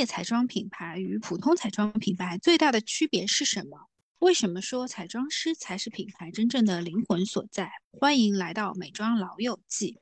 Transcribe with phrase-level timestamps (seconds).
[0.00, 3.90] 业彩妆品牌与普通彩妆品牌最大的区别是什么？
[4.20, 7.70] 为什么说彩妆师才是品牌真正的灵魂所在？
[7.90, 9.98] 欢迎来到美妆老友记。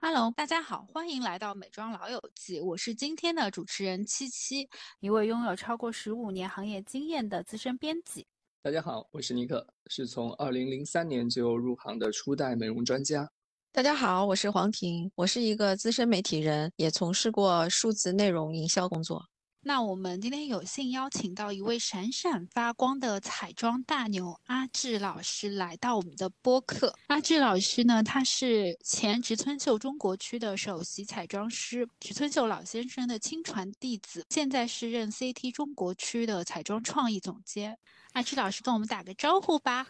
[0.00, 4.68] Hello，大家好，欢迎来到美妆老友记，我是今天的主持人七七，
[4.98, 8.26] 一位拥有超过十五年行业经验的资深编辑。
[8.60, 13.30] 大家好，我是尼克，是从二零零三年就入行的初代美容专家。
[13.76, 19.22] 大家好，我是黄婷，我是一个资深媒体人，也从事过数字内容营销工作。
[19.60, 26.94] 那我们今天有幸邀请到一位闪闪发光的彩妆大牛阿志老师来到我们的播客。
[27.08, 37.76] 阿志老师呢，他是前植村秀中国区的首席彩妆师，植村秀老先生的亲传弟子，现在是任 CT 中国区的彩妆创意总监。
[38.12, 39.86] 阿志老师跟我们打个招呼吧。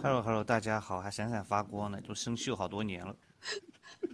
[0.00, 3.16] Hello Hello，大家好，还闪闪发光呢，都生锈好多年了。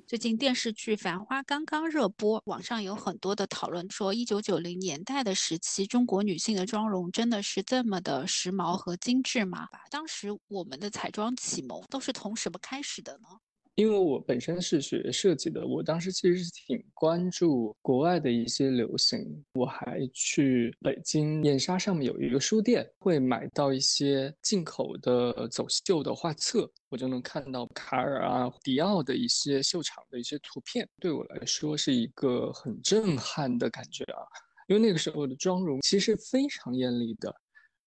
[0.07, 9.69] 最近电视剧《繁花》刚刚热播，网上有很多的讨论，说一九九零年代的时期，中国女性的妆容真的是这么的时髦和精致吗？
[9.91, 13.29] 当时我们的彩妆启蒙都是从什么开始的呢？
[13.77, 19.43] 因为我本身是学设计的，我当时其实是挺关注国外的一些流行。
[19.55, 30.87] 我还去北京燕莎上面有一个书店，会买到一些进口的走秀的画册，我就能看到卡尔啊、迪奥的一些秀场的一些图片。
[30.99, 34.21] 对我来说是一个很震撼的感觉啊，
[34.69, 37.35] 因为那个时候的妆容其实非常艳丽的，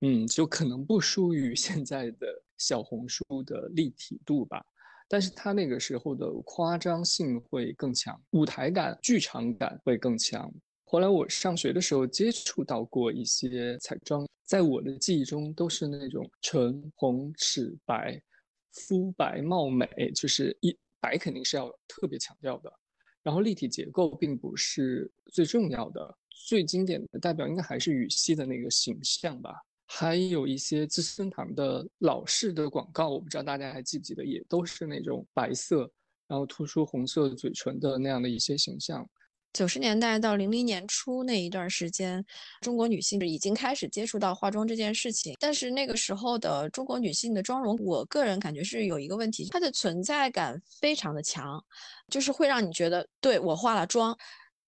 [0.02, 4.66] 嗯，就可能不输于现在的小红书的立体度吧。
[5.14, 10.52] 但是它那个时候的夸张性会更强，舞台感、剧场感会更强。
[10.86, 18.20] 后来我上学的时候接触到过一些彩妆，在我的记忆中都是那种唇红齿白、
[18.72, 22.74] 肤白貌美，就是一白肯定是要特别强调的。
[23.22, 26.18] 然后立体结构并不是最重要的，
[26.48, 29.54] 最经典的代表应该还是羽西的那个形象吧。
[29.96, 35.88] 还有一些资生堂的老式的广告，我不知道大家还记不记得，也都是那种白色，
[36.28, 39.08] 然后突出红色嘴唇的那样的一些形象。
[39.54, 42.26] 九十年代到零零年初那一段时间，
[42.62, 51.64] 中国女性已经开始接触到化妆这件事情，但是那个时候的中国女性的妆容，我个人感觉是有一个问题，它的存在感非常的强，
[52.08, 54.18] 就是会让你觉得，对我化了妆。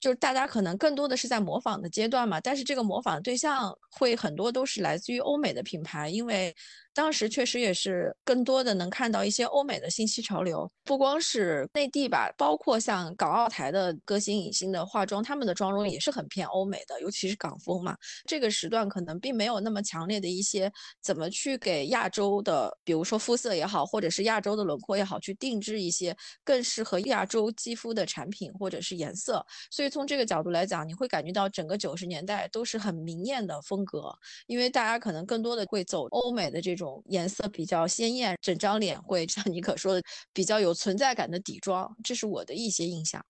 [0.05, 6.55] 就是大家可能更多的是在模仿的阶段嘛，但是这个模仿对象会很多都是来自于欧美的品牌，因为。
[6.95, 17.97] 当时确实也是更多的能看到一些欧美的信息潮流，不光是内地吧，包括像港澳台的歌星影星的化妆，他们的妆容也是很偏欧美的，尤其是港风嘛。
[18.25, 29.45] 这个时段可能并没有那么强烈的一些怎么去给亚洲的，比如说肤色也好，或者是亚洲的轮廓也好，去定制一些更适合亚洲肌肤的产品或者是颜色。
[29.69, 34.09] 所以从这个角度来讲，你会感觉到整个九十年代都是很明艳的风格，
[34.47, 36.84] 因为大家可能更多的会走欧美的这种。
[37.05, 40.01] 颜色比较鲜艳，整张脸会像你可说的
[40.33, 43.23] 比较有存在感的底妆，这是我的一些印象。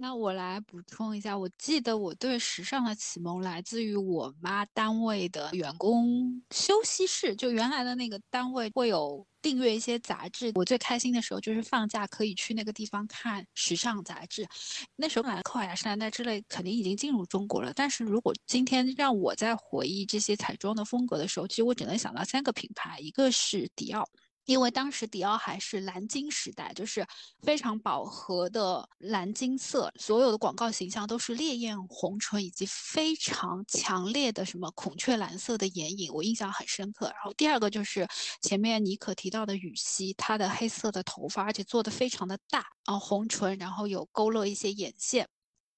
[0.00, 10.52] 那我来补充一下，我记得我对时尚的启蒙来自于我妈单位的员工休息室，就原来的那个单位会有订阅一些杂志。
[10.54, 14.46] 我最开心的时候就是放假可以去那个地方看时尚杂志。
[14.94, 24.08] 那时候兰蔻雅诗兰黛之类肯定已经进入中国了，但是如果今天让我在回忆这些彩妆的风格的时候，其实我只能想到三个品牌，一个是迪奥。
[24.48, 27.06] 因为当时迪奥还是蓝金时代，就是
[27.42, 37.08] 非常饱和的蓝金色，所有的广告形象都是烈焰红唇以及非常强烈的什么孔雀蓝色的眼影，我印象很深刻。
[37.08, 38.08] 然后第二个就是
[38.40, 45.28] 前面妮可提到的羽西，她的黑色的头发，而且做的非常的大，啊红唇，然后有勾勒一些眼线。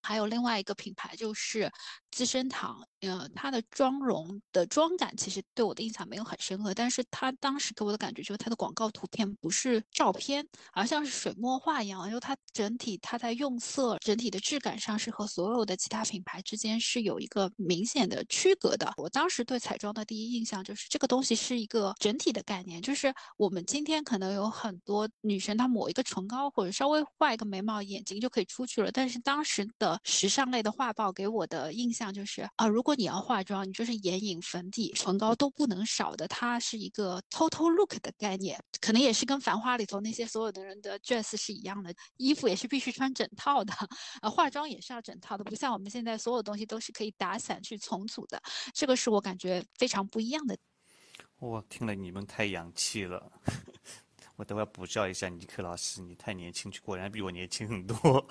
[0.02, 1.70] 还有另外一个品牌就是
[2.10, 18.92] 资生堂，呃，它的妆容的妆感其实对我的印象没有很深刻，但是它当时给我的感觉就是它的广告图片不是照片，而像是水墨画一样，因为它整体它在用色整体的质感上是和所有的其他品牌之间是有一个明显的区隔的。
[18.96, 29.98] 我当时对彩妆的第一印象就是这个东西是一个整体的概念，就是我们今天可能有很多女生她抹一个唇膏或者稍微画一个眉毛，眼睛就可以出去了，但是当时的。
[30.02, 36.26] 时尚类的画报给我的印象就是啊，如果你要化妆，你就是眼影、粉底、唇膏都不能少的。
[36.28, 43.72] 它是一个 total look 的概念，可能也是跟《繁花》里头那些所有的人的 dress 是一样的，衣服也是必须穿整套的，
[44.20, 48.40] 啊，化妆也是要整套的，不像我们现在所有东西都是可以打散去重组的。
[48.72, 50.56] 这个是我感觉非常不一样的。
[51.38, 53.32] 我听了你们太洋气了。
[54.36, 58.26] 我等会补教一下尼克老师，你太年轻，果然比我年轻很多。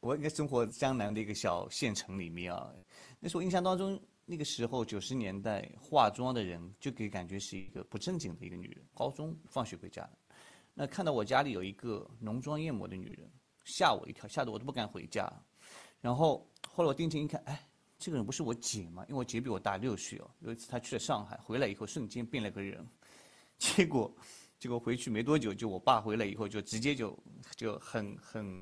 [0.00, 2.72] 我应该生活江南的一个小县城里面啊，
[3.18, 10.08] 那时候印象当中，那个时候九十年代化妆的人就给感觉是一个不正经的一个女人，高中放学回家
[10.72, 13.28] 那看到我家里有一个浓妆艳抹的女人，
[13.64, 15.28] 吓我一跳，吓得我都不敢回家。
[16.00, 17.68] 然后后来我定睛一看，哎，
[17.98, 19.04] 这个人不是我姐吗？
[19.08, 20.30] 因为我姐比我大六岁哦。
[20.38, 22.86] 有一次她去了上海，回来以后瞬间变了个人，
[23.58, 24.14] 结果。
[24.60, 27.16] 结果回去没多久，就我爸回来以后，就直接就
[27.54, 28.60] 就很很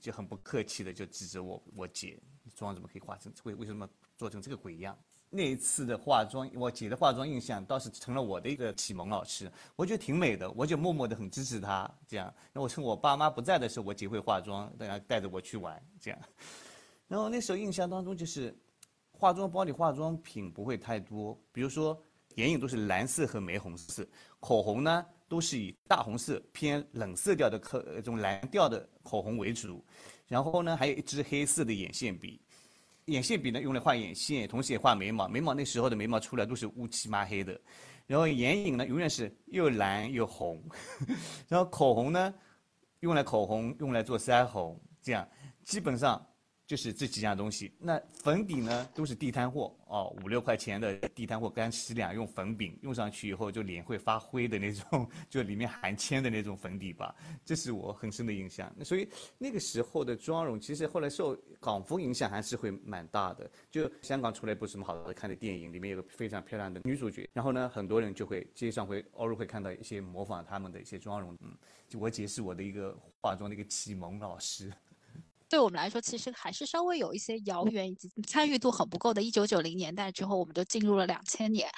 [0.00, 2.18] 就很不客气的就指着我我姐
[2.54, 4.96] 妆怎么可以化成为为什么做成这个鬼样？
[5.30, 12.32] 那一次的化妆，我姐的化妆印象倒是成了我的一个启蒙老师，我觉得挺美的，我就默默的很支持她这样。
[12.52, 16.18] 那我趁我爸妈不在的时候，我姐会化妆，大家带着我去玩这样。
[17.06, 18.56] 然后那时候印象当中就是，
[19.12, 22.02] 化妆包里化妆品不会太多，比如说
[22.36, 24.06] 眼影都是蓝色和玫红色，
[24.40, 25.04] 口红呢。
[25.28, 29.84] 都是以大红色偏冷色调的口这种蓝调的口红为主，
[30.26, 32.40] 然后呢，还有一支黑色的眼线笔，
[33.04, 35.28] 眼线笔呢用来画眼线，同时也画眉毛。
[35.28, 37.60] 眉毛那时候的眉毛出来都是乌漆麻黑的，
[38.06, 40.62] 然后眼影呢永远是又蓝又红，
[41.46, 42.34] 然后口红呢
[43.00, 45.28] 用来口红，用来做腮红，这样
[45.64, 46.24] 基本上。
[46.68, 58.70] 就是这几样东西，那粉底呢都是地摊货哦，五六块钱的地摊货，干洗两用粉饼，用上去以后就脸会发灰的那种， 就里面含铅的那种粉底吧，这是我很深的印象。
[58.84, 63.50] 所以那个时候的妆容，其实后来受港风影响还是会蛮大的。
[63.70, 71.34] 就香港出来部什么好的看的电影，里面有个非常漂亮的女主角，然后呢，很多人就会街上会偶尔会看到一些模仿他们的一些妆容。
[71.40, 71.56] 嗯，
[71.88, 74.70] 就我姐是我的一个化妆的一个启蒙老师。
[75.48, 79.22] 对我们来说，其实还是稍微有一些遥远以及参与度很不够的。
[79.22, 81.68] 一九九零年代之后，我们就进入了两千年。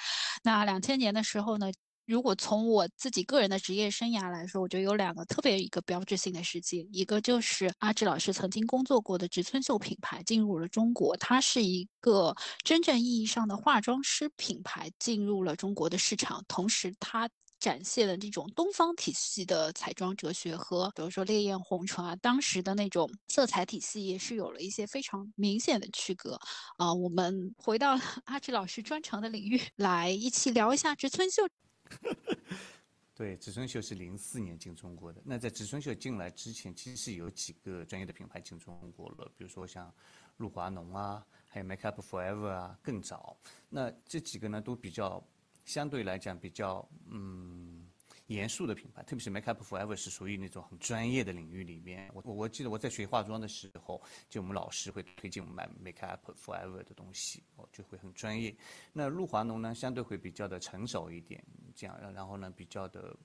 [0.43, 1.71] 那两千年的时候呢，
[2.05, 17.29] 如果从我自己个人的职业生涯来说，我觉得有两个特别一个标志性的事件，一个就是阿志老师曾经工作过的植村秀品牌进入了中国，它是一个真正意义上的化妆师品牌进入了中国的市场，同时它。
[17.61, 26.39] 展现了这种东方体系的彩妆哲学和，比如说烈焰红唇啊，当时的那种色彩体系也是有了一些非常明显的区隔。
[26.77, 31.43] 啊，我们回到阿志老师专长的领域来一起聊一下植村秀。
[33.13, 35.21] 对，植村秀是零四年进中国的。
[35.23, 39.93] 那在植村秀进来之前，其实是有几个专业的品牌进中国了，比如说像
[40.37, 43.37] 露华浓啊，还有 Make Up Forever 啊，更早。
[43.69, 45.23] 那这几个呢，都比较。
[45.71, 47.87] 相对来讲比较嗯
[48.27, 52.11] 严肃的品牌，特别是 Make Up Forever 是属于那种很专业的领域里面。
[52.13, 58.53] 我我我记得我在学化妆的时候，就我们老师会推荐我们买 Make Up Forever 的东西，哦就会很专业。
[58.91, 61.41] 那露华浓呢，相对会比较的成熟一点，
[61.73, 63.15] 这样然后呢比较的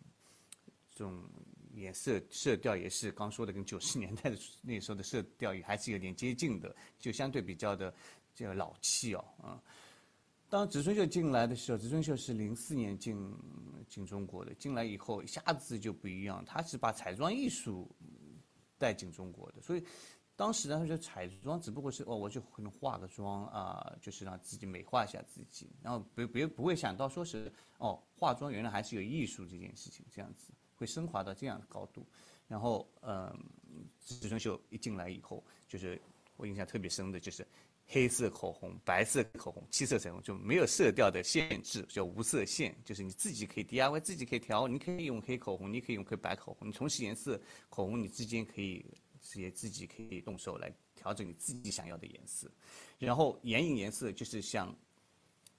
[0.95, 1.29] 这种
[1.75, 7.93] 颜色色调也是刚说的跟九十年代的那时候的色调也还是有点接近的，就相对比较的
[8.37, 9.61] 这个老气哦，嗯。
[10.49, 13.35] 当植村秀进来的时候，植村秀是零四年进
[13.89, 14.55] 进中国的。
[14.55, 17.91] 进来以后，一下子就不一样，他是把彩妆艺术
[18.79, 19.61] 带进中国的。
[19.61, 19.85] 所以，
[20.37, 32.07] 当时呢，他觉得彩妆只不过是哦，我就可能化个妆啊，就是让自己美化一下自己，然后别别不会想到说是哦，化妆原来还是有艺术这件事情，这样子会升华到这样的高度。
[32.47, 33.37] 然后，嗯，
[33.99, 36.01] 植村秀一进来以后，就是
[36.37, 37.45] 我印象特别深的就是。
[37.89, 48.85] 黑色口红、白色口红、七色彩虹就没有色调的限制，叫无色限，就是你自己可以 DIY，自己可以调，你可以用黑口红，你可以用黑白口红，你同时颜色口红你之间可以
[49.23, 52.51] 直接自己可以动手来调整你自己想要的颜色。
[52.99, 54.75] 然后眼影颜色就是像，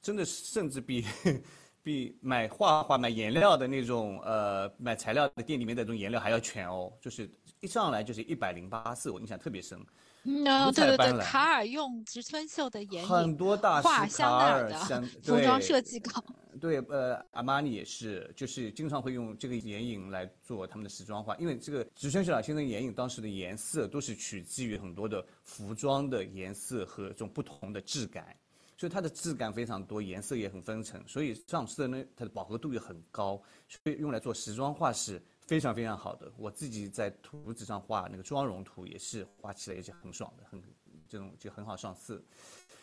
[0.01, 1.05] 真的甚至比
[1.81, 7.29] 比买画画买颜料的那种呃买材料的店里面的那种颜料还要全哦，就是
[7.61, 9.79] 一上来就是一百零八色，我印象特别深。
[10.23, 10.43] 嗯，
[10.73, 14.77] 对对对，卡尔用植村秀的眼影，很多大师卡尔的
[15.23, 16.23] 服装设计稿。
[16.59, 28.35] 对，呃，阿玛尼也是，就是经常会用这个眼影来做他们的时装画，因为这个植村秀老先生眼影当时的颜色都是取自于很多的服装的颜色和这种不同的质感，
[28.75, 35.21] 所以它的质感非常多，颜色也很分层，所以上色呢，它的饱和度也很高，所以用来做时装画是。
[35.47, 40.61] 非常非常好的，我自己在图纸上画那个妆容图也是画起来也是很爽的，很
[41.07, 42.21] 这种就很好上色，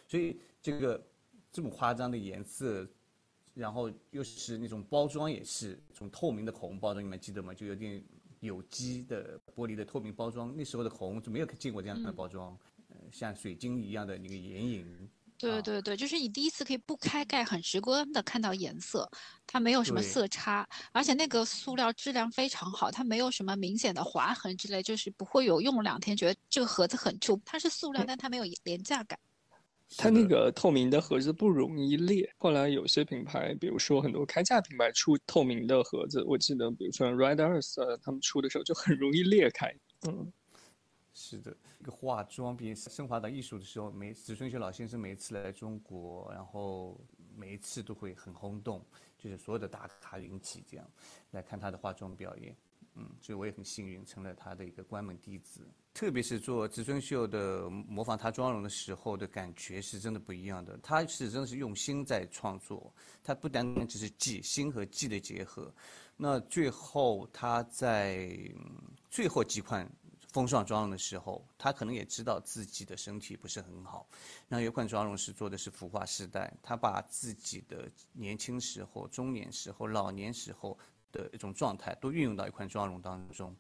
[0.09, 1.07] 所以这个
[1.53, 2.89] 这么夸张的颜色，
[3.53, 7.53] 然后又是那种包装也是从透明的口红包装，你们记得吗？
[7.53, 8.03] 就有点
[8.41, 19.09] 有机的玻璃的透明包装，那时候的口红就没有见过这样的包装，呃，像水晶一样的那个眼影，对对对，就是你第一次可以不开盖，很直观的看到颜色，
[19.47, 27.39] 它没有什么色差，而且那个塑料质量非常好，它没有什么明显的划痕之类，就是不会有用两天觉得这个盒子很旧。
[27.45, 29.19] 它是塑料，但它没有廉价感。
[29.97, 32.29] 它那个透明的盒子不容易裂。
[32.39, 39.73] 后来有些品牌，比如说很多开价品牌出透明的盒子，我记得比如说 Red Earth 呃他们出的时候就很容易裂开。
[40.09, 40.33] 嗯，
[41.13, 46.99] 是的，一个化妆品升华到艺术的时候，每植春秀老先生每一次来中国，然后
[47.37, 48.83] 每一次都会很轰动，
[49.19, 50.91] 就是所有的大咖云集这样
[51.31, 52.57] 来看他的化妆表演。
[52.95, 55.69] 嗯，所以我也很幸运成了他的一个关门弟子。
[55.93, 60.79] 特别是做植村秀的模仿他妆容的时候的感觉是真的不一样的。
[60.83, 62.91] 他是真的是用心在创作，
[63.23, 65.71] 他不单单只是技，心和技的结合。
[66.17, 68.35] 那最后他在
[69.11, 69.87] 最后几款
[70.35, 74.05] 风霜妆容的时候，他可能也知道自己的身体不是很好。
[74.49, 80.77] 那有款妆容是做的是孵化时代，他把自己的年轻时候、中年时候、老年时候
[81.13, 83.55] 的一种状态都运用到一款妆容当中。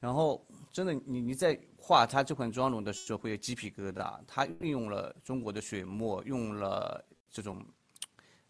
[0.00, 4.18] 然后，真的，你你在画他这款妆容的时候会有鸡皮疙瘩。
[4.26, 7.62] 他运用了中国的水墨，用了这种，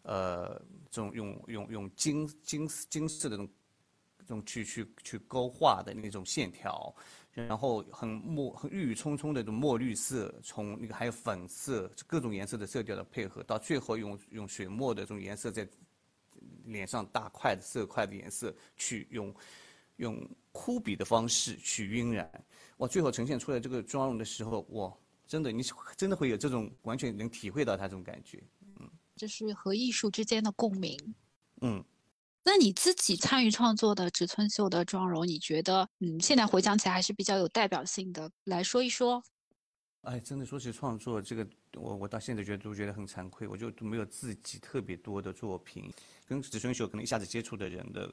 [0.03, 0.57] 呃，
[0.89, 3.51] 这种用用用金金金色的这种
[4.29, 6.93] 种去去去勾画的那种线条，
[7.31, 15.67] 然后很墨很郁郁葱葱的这种墨绿色，从那个还有粉色各种颜色的色调的配合，到最后用用水墨的这种颜色在
[16.65, 19.33] 脸上大块的色块的颜色去用
[19.97, 22.29] 用枯笔的方式去晕染，
[22.77, 24.93] 哇，最后呈现出来这个妆容的时候，哇，
[25.27, 28.41] 真的你是真的会有这种完全能体会到它这种感觉，
[28.79, 30.97] 嗯这是和艺术之间的共鸣。
[31.61, 31.83] 嗯。
[32.51, 39.23] 那你自己参与创作的植村秀的妆容，你觉得，嗯，现在回想起来还是比较有代表性的，来说一说。
[40.01, 45.93] 哎，真的说起创作这个，我我到现在觉得都觉得很惭愧，我就都没有自己特别多的作品，
[46.25, 48.11] 跟植村秀可能一下子接触的人的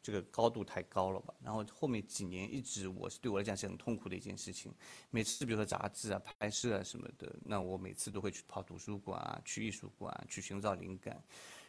[0.00, 1.34] 这个高度太高了吧。
[1.42, 4.72] 然后后面几年一直我是对我来讲是很痛苦的一件事情，
[5.10, 11.20] 每次比如说杂志啊、拍摄啊什么的，那我每次都会去跑图书馆啊、去艺术馆去寻找灵感，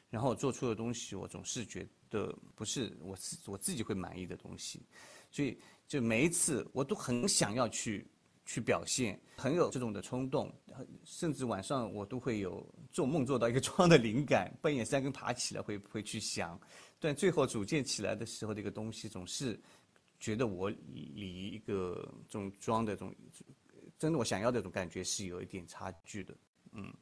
[0.09, 4.81] 然后我做出的东西，我总是觉得不是我自我自己会满意的东西，
[5.29, 5.57] 所以
[5.88, 8.07] 就每一次我都很想要去
[8.45, 10.53] 去表现，很有这种的冲动，
[11.03, 16.57] 甚至晚上我都会有做梦做到一个 妆的灵感，半夜三更爬起来会会去想，
[17.00, 19.59] 但最后组建起来的时候，这个东西总是
[20.19, 23.13] 觉得我离一个这种妆的这种
[23.97, 26.33] 真的我想要的这种感觉是有一点差距的，
[26.71, 26.93] 嗯。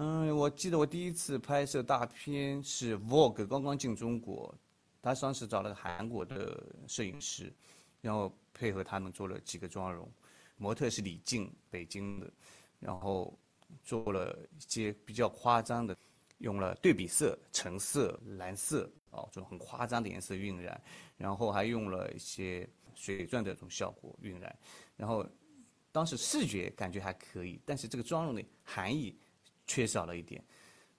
[0.00, 4.54] 嗯，我记得我第一次拍摄大片是 Vogue 刚刚进中国，
[5.02, 7.52] 他当时找了个韩国的摄影师，
[8.00, 10.08] 然后配合他们做了几个妆容，
[10.56, 12.32] 模特是李静，北京的，
[12.78, 13.36] 然后
[13.82, 15.96] 做了一些比较夸张的，
[16.38, 20.80] 用了对比色、橙色、蓝色哦，这种很夸张的颜色晕染，
[21.16, 24.56] 然后还用了一些水钻的这种效果晕染，
[24.96, 25.26] 然后
[25.90, 29.18] 当时视觉感觉还可以，但是这个妆容的含义。
[29.68, 30.42] 缺少了一点，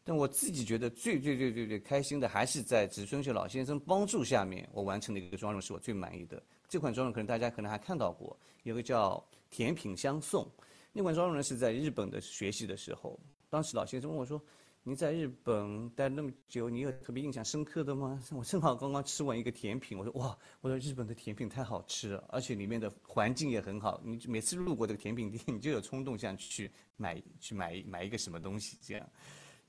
[0.05, 6.41] 但我自己觉得最最最最最开心的还是在植村秀老先生帮助下面，我完成的一个妆容是我最满意的。
[6.69, 10.47] 这款妆容可能大家可能还看到过，有个叫甜品相送，
[10.93, 14.41] 那款妆容呢是在日本的学习的时候，当时老先生问我说
[14.83, 26.71] ：“你在日本待那么久，你有特别印象深刻的吗？” 我正好刚刚吃完一个甜品，我说：“哇，我说日本的甜品太好吃了，而且里面的环境也很好，你每次路过这个甜品店， 你就有冲动想去。”
[27.01, 29.09] 买去买买一个什么东西这样，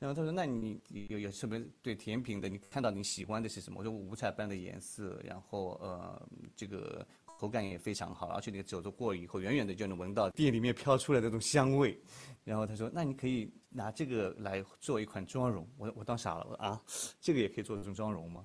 [0.01, 2.49] 然后他说：“那你有有什么对甜品的？
[2.49, 7.07] 你看到你喜欢的是什么？”我说：“五彩斑的颜色，然后呃，这个
[7.41, 11.99] 口感也非常好，而且你走着过以后，远远的就能闻到店里面飘出来的这种香味。”
[12.45, 16.81] 然后他说：“那你可以拿这个来做一款妆容。”我我当傻了，我说：“啊，
[17.21, 18.45] 这个也可以做这种妆容吗？”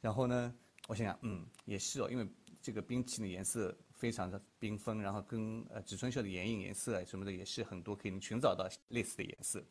[0.00, 0.54] 然后呢，
[0.88, 2.26] 我想想，嗯，也是哦，因为
[2.62, 3.76] 这个冰淇淋颜色。
[4.00, 9.62] 非常的缤纷，然后跟呃植村秀的眼影颜色什么的也是很多可以寻找到类似的颜色，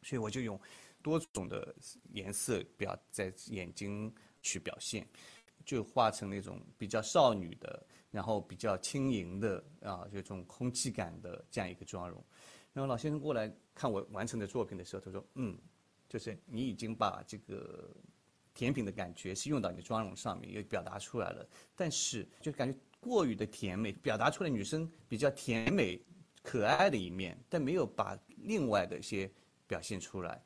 [0.00, 0.56] 所以我就用
[1.02, 1.74] 多种的
[2.12, 5.04] 颜色表在眼睛去表现，
[5.64, 12.22] 就画成那种比较少女的，然后比较轻盈的啊，这种空气感的这样一个妆容。
[12.72, 15.58] 然后老先生过来看我完成的作品的时候，他说：“嗯，
[16.08, 17.90] 就是你已经把这个
[18.54, 26.00] 甜品的感觉是用到你的妆容上面，也表达出来了，但是就感觉。”过于的甜美，表达出来女生比较甜美、
[26.40, 29.28] 可爱的一面，但没有把另外的一些
[29.66, 30.40] 表现出来。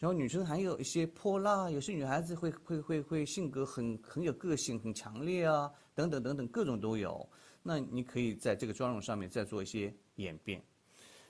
[0.00, 7.28] 然后女生还有一些泼辣，有些女孩子会会会会性格很很有个性、很强烈啊，等等等等，各种都有。
[7.62, 10.62] 那你可以在这个妆容上面再做一些演变。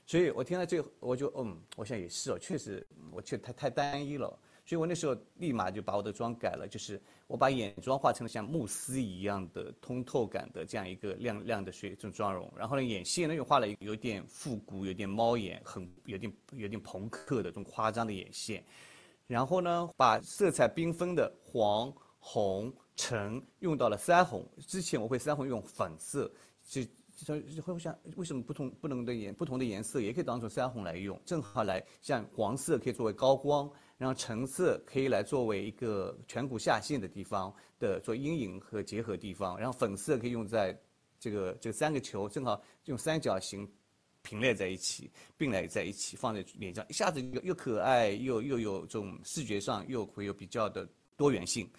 [0.07, 4.39] 所以我听到这个，我就嗯，我想也是哦，确实我确太太单一了，
[4.71, 18.65] 所以我那时候立马就把我的妆改了，就是我把眼妆画成了像慕斯一样的通透感的这样一个亮亮的水这种妆容，然后呢眼线呢又画了有点复古、有点猫眼、很 有点有点朋克的这种夸张的眼线，
[19.27, 26.31] 然后呢把色彩缤纷的黄、红、橙用到了腮红，之前我会腮红用粉色，
[26.63, 26.81] 就。
[27.23, 31.21] 就会想，为什么不同不能的颜不同的颜色也可以当做腮红来用？
[31.27, 40.75] 正好来像黄色可以作为高光，然后橙色可以来作为一个颧骨下陷的地方的做阴影和结合地方，然后粉色可以用在
[41.19, 43.71] 这个这三个球正好用三角形
[44.23, 51.71] 平列在一起并列在一起放在脸上，一下子又又可爱又又有这种视觉上又会有比较的多元性，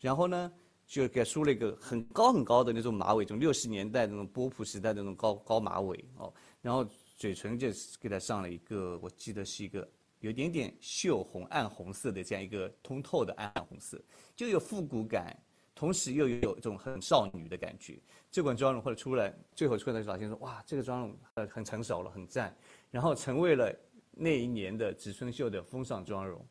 [0.00, 0.52] 然后呢？
[0.86, 6.84] 就给梳了一个很高很高的那种马尾，这种六十年代那种波普时代那种高高马尾哦，然后
[7.16, 7.68] 嘴唇就
[8.00, 9.88] 给它上了一个，我记得是一个
[10.20, 14.00] 有点点锈红暗红色的这样一个通透的暗红色，
[14.36, 15.36] 就有复古感，
[15.74, 17.98] 同时又有一种很少女的感觉。
[18.30, 22.56] 这款妆容后来出来，最后出来的时候，老先生说哇，这个妆容呃很成熟了，很赞，
[22.90, 23.74] 然后成为了
[24.12, 26.46] 那一年的植村秀的风尚妆容。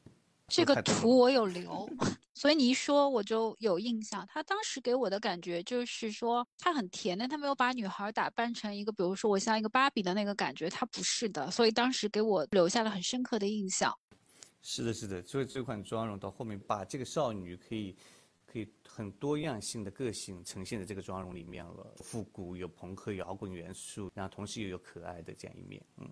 [0.50, 1.90] 这个图我有留，
[2.34, 4.26] 所以你一说我就有印象。
[4.28, 11.50] 他当时给我的感觉就是说他很甜，但他没有把女孩打扮成一个，比如说我像一个芭比的那个感觉，他不是的。
[11.52, 13.98] 所以当时给我留下了很深刻的印象。
[14.62, 17.96] 是的，是的，所以这款妆容到后面把这个少女可以
[18.46, 26.10] 可以很多样性的个性呈现在这个妆容里面了，复古有朋克摇滚元素，然后同时又有可爱的这样一面，嗯。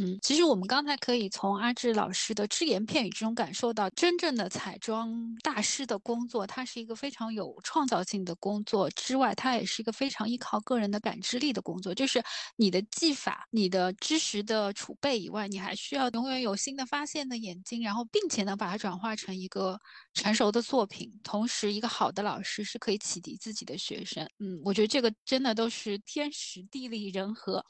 [0.00, 8.88] 嗯，其实我们刚才可以从阿志老师的只言片语之中感受到，真正的彩妆大师的工作，它是一个非常有创造性的工作。
[8.90, 11.92] 之外，它也是一个非常依靠个人的感知力的工作。
[11.92, 12.22] 就是
[12.54, 19.76] 你的技法、你的知识的储备以外，你还需要永远有新的发现的眼睛，然后并且呢把它转化成一个
[20.14, 21.10] 成熟的作品。
[21.24, 24.24] 同时，一个好的老师是可以启迪自己的学生。
[24.38, 27.64] 嗯，我觉得这个真的都是天时地利人和，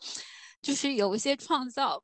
[0.60, 2.02] 就是有一些创造。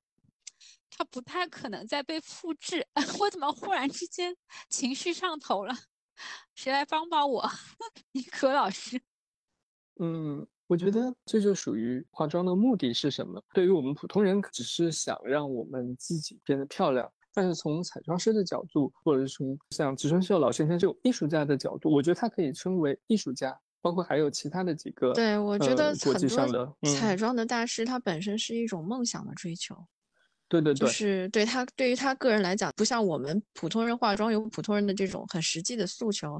[0.96, 2.86] 它不太可能再被复制。
[3.20, 4.34] 我怎么忽然之间
[4.68, 5.74] 情绪上头了？
[6.54, 7.50] 谁来帮帮我？
[8.12, 9.00] 尼可老师。
[10.00, 13.42] 嗯，我觉得这就属于化妆的目的是什么？
[13.52, 17.10] 对于我们普通人，只是想让我们自己变得漂亮。
[17.32, 23.58] 但是从彩妆师的角度，或者是从像植村秀老先生这种艺术家的角度，我觉得他可以称为艺术家。
[23.82, 25.12] 包括还有其他的几个。
[25.12, 29.76] 对，我觉得国际上的彩妆的大师，他本身是一种梦想的追求。
[30.60, 36.38] 对对对，就是对他对于他个人来讲，不像我们普通人化妆有普通人的这种很实际的诉求，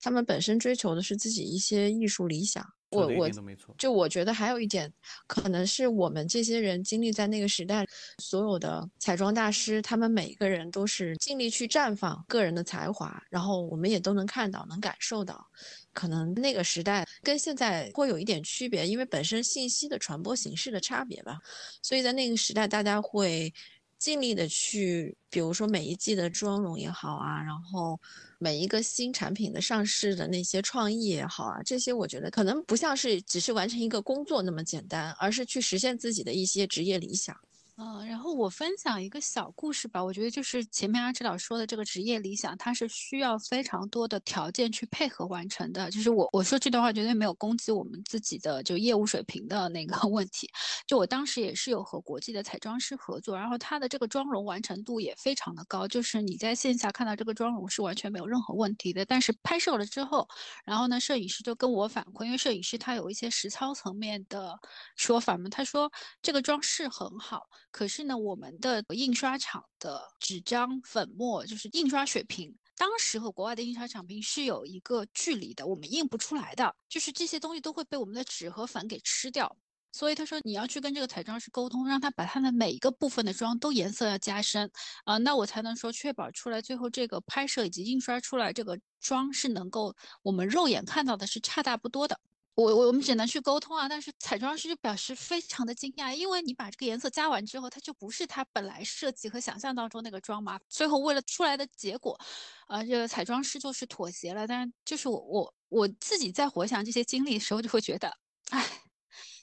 [0.00, 2.64] 他们本身追求的是自己一些艺术理想。
[2.90, 3.30] 我我
[3.76, 4.90] 就我觉得还有一点，
[5.26, 7.86] 可能是我们这些人经历在那个时代，
[8.18, 15.46] 所有的彩妆大师，他们每一个人都是尽力去绽放个人的才华，然后我们也都能看到，能感受到。
[15.92, 21.38] 可能那个时代跟现在会有一点区别，因为本身信息的传播形式的差别吧，
[21.82, 23.52] 所以在那个时代，大家会
[23.98, 28.00] 尽力的去，比如说每一季的妆容也好啊，然后
[28.38, 37.36] 每一个新产品的上市的那些创意也好啊，这些我觉得可能不像是只是完成一个工作那么简单，而是去实现自己的一些职业理想。
[37.80, 40.02] 嗯，然后我分享一个小故事吧。
[40.02, 45.88] 我觉得就是前面阿志老说的这个职业理想，它是需要非常多的条件去配合完成的。
[45.88, 50.50] 就是我我说这段话绝对没有攻击我们自己的就业务水平的那个 问题。
[50.88, 59.04] 就我当时也是有和国际的彩妆师合作，然后他的这个妆容完成度也非常的高，就是你在线下看到这个妆容是完全没有任何问题的。
[59.04, 60.26] 但是拍摄了之后，
[60.64, 64.58] 然后呢，摄影师就跟我反馈，因为摄影师他有一些实操层面的
[64.96, 65.88] 说法嘛，他说
[66.20, 67.46] 这个妆是很好。
[67.70, 79.56] 可是呢，我们的印刷厂的纸张粉末就是印刷水平，当时和国外的印刷厂平是有一个距离的，我们印不出来的，就是这些东西都会被我们的纸和粉给吃掉。
[79.90, 84.70] 所以他说你要去跟这个彩妆师沟通，让他把他的每一个部分的妆都颜色要加深
[85.04, 92.20] 啊，那我才能说确保出来最后这个拍摄以及印刷出来这个妆是能够我们肉眼看到的是差大不多的。
[92.58, 100.58] 我我我们只能去沟通啊，但是彩妆师就表示非常的惊讶，因为你把这个颜色加完之后，它就不是他本来设计和想象当中那个妆嘛。
[100.68, 102.18] 最后为了出来的结果，
[102.66, 104.44] 呃，这个彩妆师就是妥协了。
[104.44, 108.12] 但是就是我我我自己在回想这些经历的时候，就会觉得，
[108.50, 108.66] 哎，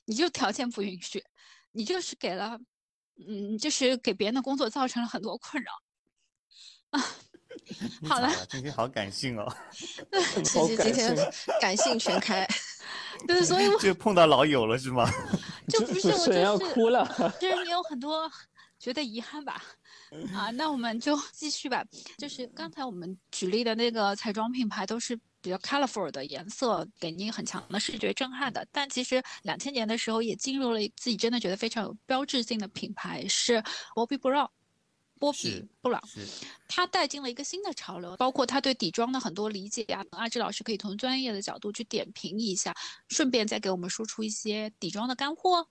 [0.03, 1.23] 你就条件不允许，
[1.71, 2.59] 你就是给了，
[3.25, 5.71] 嗯，就是给别人的工作造成了很多困扰，
[6.89, 6.99] 啊。
[8.05, 9.55] 好了，今天好感性哦。
[10.43, 11.15] 谢谢今天
[11.61, 12.45] 感性全开。
[13.27, 15.09] 对， 所以我就碰到老友了是吗？
[15.67, 17.05] 就不是我要哭了。
[17.41, 18.29] 就是你有很多
[18.79, 19.61] 觉得遗憾吧。
[20.33, 21.83] 啊，那我们就继续吧。
[22.17, 28.65] 就是刚才我们举例的那个彩妆品牌都是比较 colorful 的颜色，给你很强的视觉震撼的。
[28.71, 33.61] 但其实两千年的时候也进入了自己真的觉得非常有标志性的品牌，是
[33.95, 34.47] Bobbi Brown。
[35.25, 35.99] 波比布朗，
[36.67, 40.05] 他带进了一个新的潮流，包括他对底妆的很多理解啊。
[40.11, 42.71] 阿志老师可以从专业的角度去点评一下，
[43.07, 45.67] 顺便再给我们输出一些底妆的干货。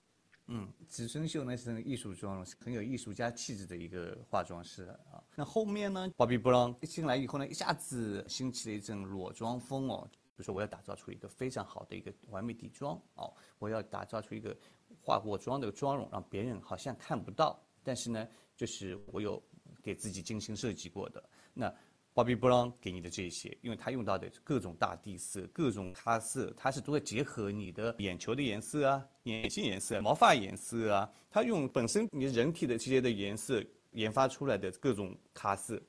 [0.47, 5.23] 嗯，植村秀呢是艺术妆容，很有艺术家气质的一个化妆师啊。
[5.35, 10.05] 那后面呢，鲍比布朗进来以后呢，一下子兴起了一阵裸妆风哦。
[10.11, 14.53] 比如说，我要打造出一个非常好的一个完美底妆哦，我要打造出一个
[15.01, 18.27] 化过妆的妆容，让别人好像看不到，但是呢。
[18.55, 19.41] 就是我有
[19.83, 21.23] 给自己精心设计过的。
[21.53, 21.73] 那
[22.13, 35.81] Bobbi Brown 给你的这些，因为它用到的各种大地色、各种咖色，它是都会结合你的眼球的颜色啊、眼睛颜色、毛发颜色啊，它用本身你人体的这些的颜色研发出来的各种咖色，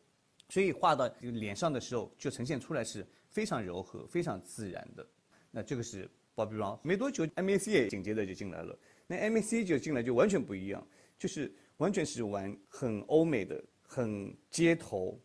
[0.48, 5.07] 所以画到脸上的时候就呈现出来是非常柔和、非常自然的。
[5.52, 6.81] 那这个是 Bobbi Brown。
[6.83, 8.76] 没多久，MAC 也紧接着就进来了。
[9.07, 10.85] 那 MAC 就进来就完全不一样，
[11.16, 11.55] 就是。
[11.78, 15.20] 完全是玩很欧美的、很街头，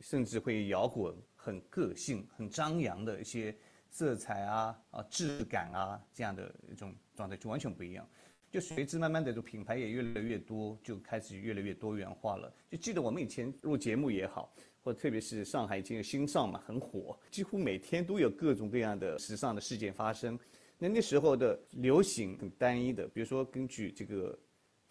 [0.00, 3.52] 甚至会摇滚、很个性、很张扬的一些
[3.90, 8.08] 色彩啊、啊质感啊这样的一种状态，就完全不一样。
[8.48, 12.54] 就随之慢慢的，就品牌也越来越多，就开始越来越多元化了。
[12.70, 20.38] 就记得我们以前录节目也好，或特别是上海以前有新上嘛，很火，几乎每天都有各种各样的时尚的事件发生。
[20.78, 24.38] 那那时候的流行很单一的，比如说根据这个。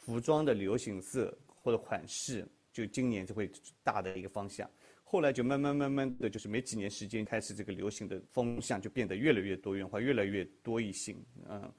[0.01, 3.49] 服装的流行色或者款式，就今年就会
[3.83, 4.69] 大的一个方向。
[5.03, 11.23] 后来就慢慢慢慢的就是没几年时间，开始这个流行的风向就变得越来越多元化，越来越多异性。
[11.49, 11.71] 嗯，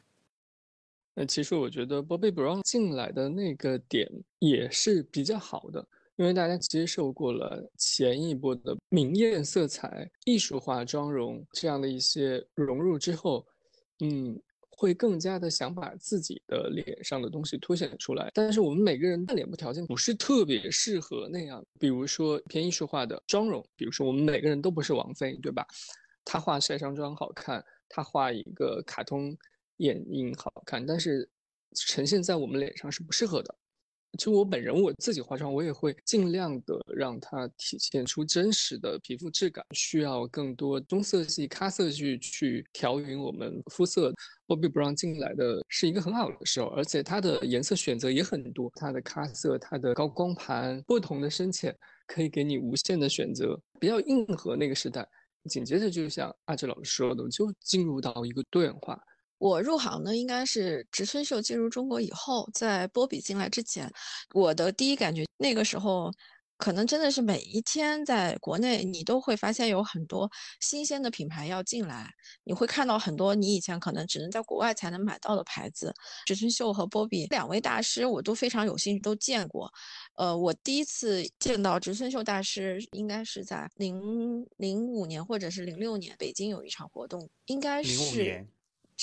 [1.15, 4.09] 那其实我觉得 Bobbi Brown 进来的那个点
[4.39, 13.47] 也是比较好的，因为大家接受过了前一波的明艳色彩、艺术化妆容这样的一些融入之后，
[14.01, 14.41] 嗯。
[14.75, 21.65] 会更加的想把自己的脸上的东西凸显出来，但是我们每个人的脸部条件不是特别适合那样。
[21.79, 25.67] 比如说偏艺术化的妆容，比如说我们每个人都不是王菲，对吧？
[26.25, 29.37] 她画晒伤妆好看，她画一个卡通
[29.77, 31.29] 眼影好看，但是
[31.75, 33.55] 呈现在我们脸上是不适合的。
[34.19, 44.13] 就我本人我自己化妆，我也会尽量的让它体现出真实的皮肤质感，需要更多棕色系、咖色系去调匀我们肤色。
[44.47, 51.75] Bobbi Brown 进来的是一个很好的时候，而且它的颜色选择也很多，它的咖色、它的高光盘、不同的深浅，
[52.07, 55.09] 可以给你无限的选择，比较硬核那个时代。
[55.49, 59.01] 紧接着就像阿志老师说的，就进入到一个多元化。
[59.43, 63.93] 我入行呢，应该是植村秀进入中国以后，在波比进来之前，
[64.35, 66.13] 我的第一感觉，那个时候
[66.57, 72.09] 可能真的是每一天在国内，你都会发现有很多新鲜的品牌要进来，
[72.45, 75.93] 你会看到很多你以前可能只能在国外才能买到的牌子。
[76.25, 79.69] 植村秀和波比两位大师，我都非常有兴趣，都见过。
[80.15, 88.47] 呃，我第一次见到植村秀大师，应该是在零零五年或者是零六年，北京有一场活动，应该是。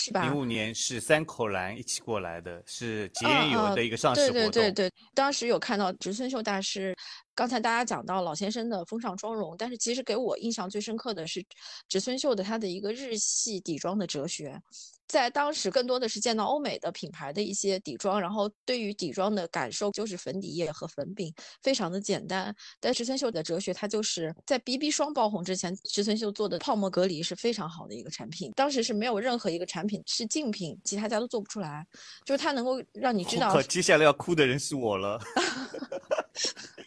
[0.02, 0.22] 是吧？
[0.24, 4.34] 零五年是三口兰一起过来的，是洁颜油的一个上市活动。
[4.34, 6.96] 对对对对，当时有看到植村秀大师。
[7.36, 11.46] 刚才大家讲到老先生的风尚妆容，但是其实给我印象最深刻的是
[11.88, 14.62] 植村秀的他的一个日系底妆的哲学。
[15.08, 22.56] 在当时，更多的是见到欧美的品牌的一些底妆，然后对于底妆的感受就是粉底液和粉饼，非常的简单。
[22.80, 28.52] 但植村秀的哲学，它就是在 BB 霜爆红之前，植村秀做的泡沫隔离是非常好的一个产品。
[28.56, 31.88] 当时是没有任何一个产品是竞品，其他家都做不出来，
[32.24, 33.60] 就是它能够让你知 道。
[33.64, 35.20] 接下来要哭的人是我了。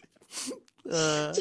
[0.89, 1.31] 呃，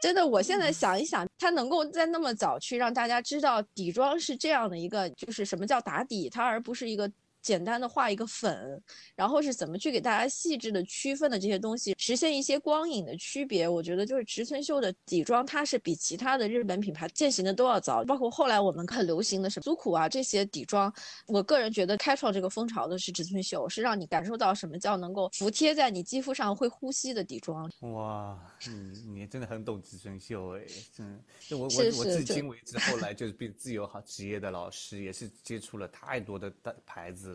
[0.00, 7.10] 真的，我现在想一想，他能够在那么早去让大家知道底妆是这样的一个，就是什么叫打底，它而不是一个。
[7.42, 8.82] 简单的画一个粉，
[9.14, 13.68] 然后是怎么去给大家细致的区分的这些东西，实现一些光影的区别。
[13.68, 18.04] 我觉得就是植村秀的底妆，它是比其他的日本品牌践行的都要早。
[18.04, 20.92] 包括后来我们很流行的什么苏苦啊这些底妆，
[21.26, 27.70] 我个人觉得开创这个风潮的是植村秀，是让你感受到什么叫能够服贴在你肌肤上会呼吸的底妆。
[27.80, 30.64] 哇，你，你真的很懂植村秀哎，
[30.98, 37.29] 嗯，我我我至今为止后来就是变自由好职业的老师，也是接触了太多的大牌子。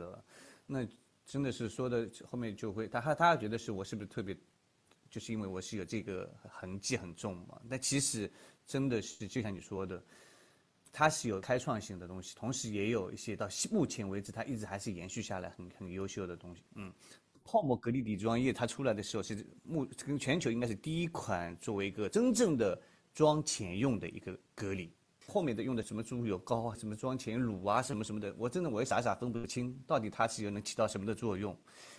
[0.65, 0.87] 那
[1.25, 4.35] 真的是说的后面就会，他他他觉得是我是不是特别，
[5.09, 7.61] 就是因为我是有这个痕迹很重嘛？
[7.69, 8.31] 但其实
[8.65, 10.03] 真的是就像你说的，
[10.91, 16.63] 它是有开创性的东西，同时也有一些到目前为止它一直还是延续下来很很优秀的东西。
[16.75, 16.91] 嗯，
[17.43, 22.81] 泡沫隔离底妆液它出来的时候是目跟全球应该是第一款作为一个真正的
[23.13, 24.91] 妆前用的一个隔离。
[25.27, 31.55] 后面的用的什么猪油膏啊，什么妆前乳啊，什么什么的，我真的我也傻傻分不清到底它是又能起到什么的作用。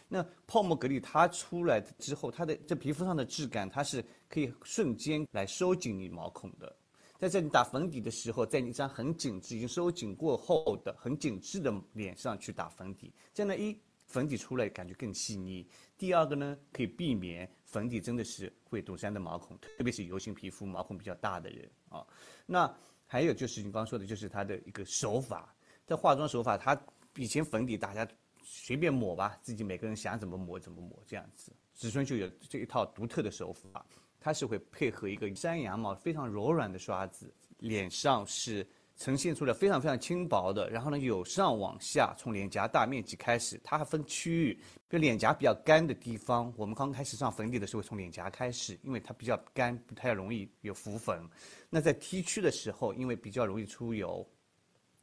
[0.08, 6.74] 那泡沫隔离它出来之后，它的这皮肤上的质感，它是可以瞬间来收紧你毛孔的。
[7.18, 15.66] 在这里打粉底的时候，在你这张很紧致、已经收紧过后的很紧致的脸上去打粉底，这样呢，一粉底出来感觉更细腻。
[15.98, 22.06] 第二个呢，可以避免粉底真的是会堵塞的毛孔，特别是油性皮肤、毛孔比较大的人啊。
[22.44, 22.72] 那
[23.06, 25.54] 还有就是你刚刚说的，就是它的一个手法，
[25.86, 26.78] 在化妆手法，它
[27.16, 28.06] 以前粉底大家
[28.42, 31.52] 随便抹吧，自己每个人想怎么抹怎么抹这样子。
[31.74, 33.84] 植村就有这一套独特的手法，
[34.18, 44.54] 它是会配合一个山羊毛非常柔软的刷子，脸上是呈现出来非常非常轻薄的，然后呢由上往下，从脸颊大面积开始，它还分区域，
[44.88, 51.20] 比如脸颊比较干的地方，我们刚开始上粉底的时候从脸颊开始，因为它比较干，不太容易有浮粉。
[51.68, 54.26] 那在 T 区的时候，因为比较容易出油，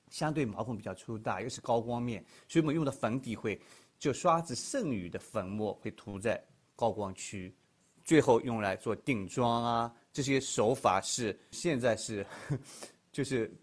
[0.10, 3.62] 相对毛孔比较粗大，又是高光面，所以我们用的粉底会
[4.00, 6.44] 就刷子剩余的粉末会涂在
[6.76, 7.56] 高光区，
[8.04, 12.26] 最后用来做定妆啊，这些手法是现在是
[13.14, 13.54] 就是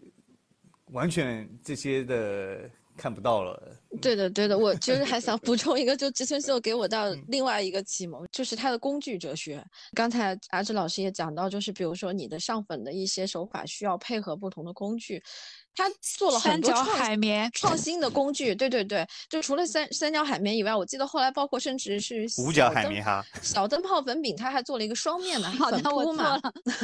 [0.91, 3.77] 完全这些的看不到了。
[4.01, 9.63] 对的，对的， 我就是还想补充一个，就植村秀给我到另外一个启蒙， 就是他的工具哲学。
[9.93, 15.21] 刚才阿志老师也讲到，就是比如说你的上粉的一些手法需要配合不同的工具。
[15.73, 26.37] 他做了很多创海绵创新的工具，对对对，就除了三三角海绵以外，我记得后来包括甚至是五角海绵哈，小灯泡粉饼，他还做了一个双面的粉扑嘛。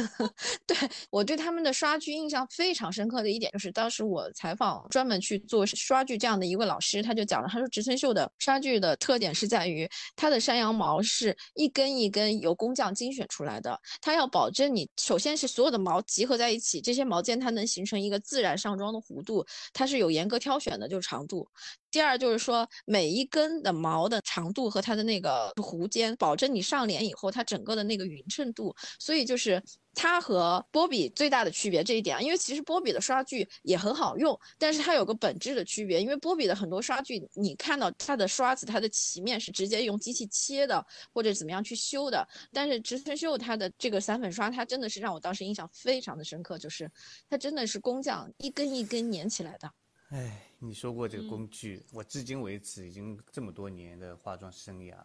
[0.66, 0.76] 对
[1.10, 18.77] 我对他们的刷具印象非常深刻的一点，就是当时我采访专门去做刷具这样的一位老师，他就讲了，他说植村秀的刷具的特点是在于它的山羊毛是一根一根由工匠精选出来的，它要保证你首先是所有的毛集合在一起，这些毛尖它能形成一个自然上。
[18.78, 21.48] 装的弧度，它是有严格挑选的，就是长度。
[21.90, 28.74] 第二就是说，每一根的毛的长度和它的那个弧尖，保证你上脸以后它整个的那个匀称度。
[28.98, 29.62] 所以就是
[29.94, 42.26] 它和波比最大的区别这一点啊，因为其实波比的刷具也很好用，但是它有个本质的区别，因为波比的很多刷具，你看到它的刷子，它的漆面是直接用机器切的，或者怎么样去修的。
[42.52, 46.90] 但是植村秀它的这个散粉刷，它真的是让我当时印象非常的深刻，就是
[47.28, 49.70] 它真的是工匠一根一根粘起来的。
[50.10, 54.96] 哎，你说过这个工具，我至今为止已经这么多年的化妆生涯，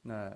[0.00, 0.32] 那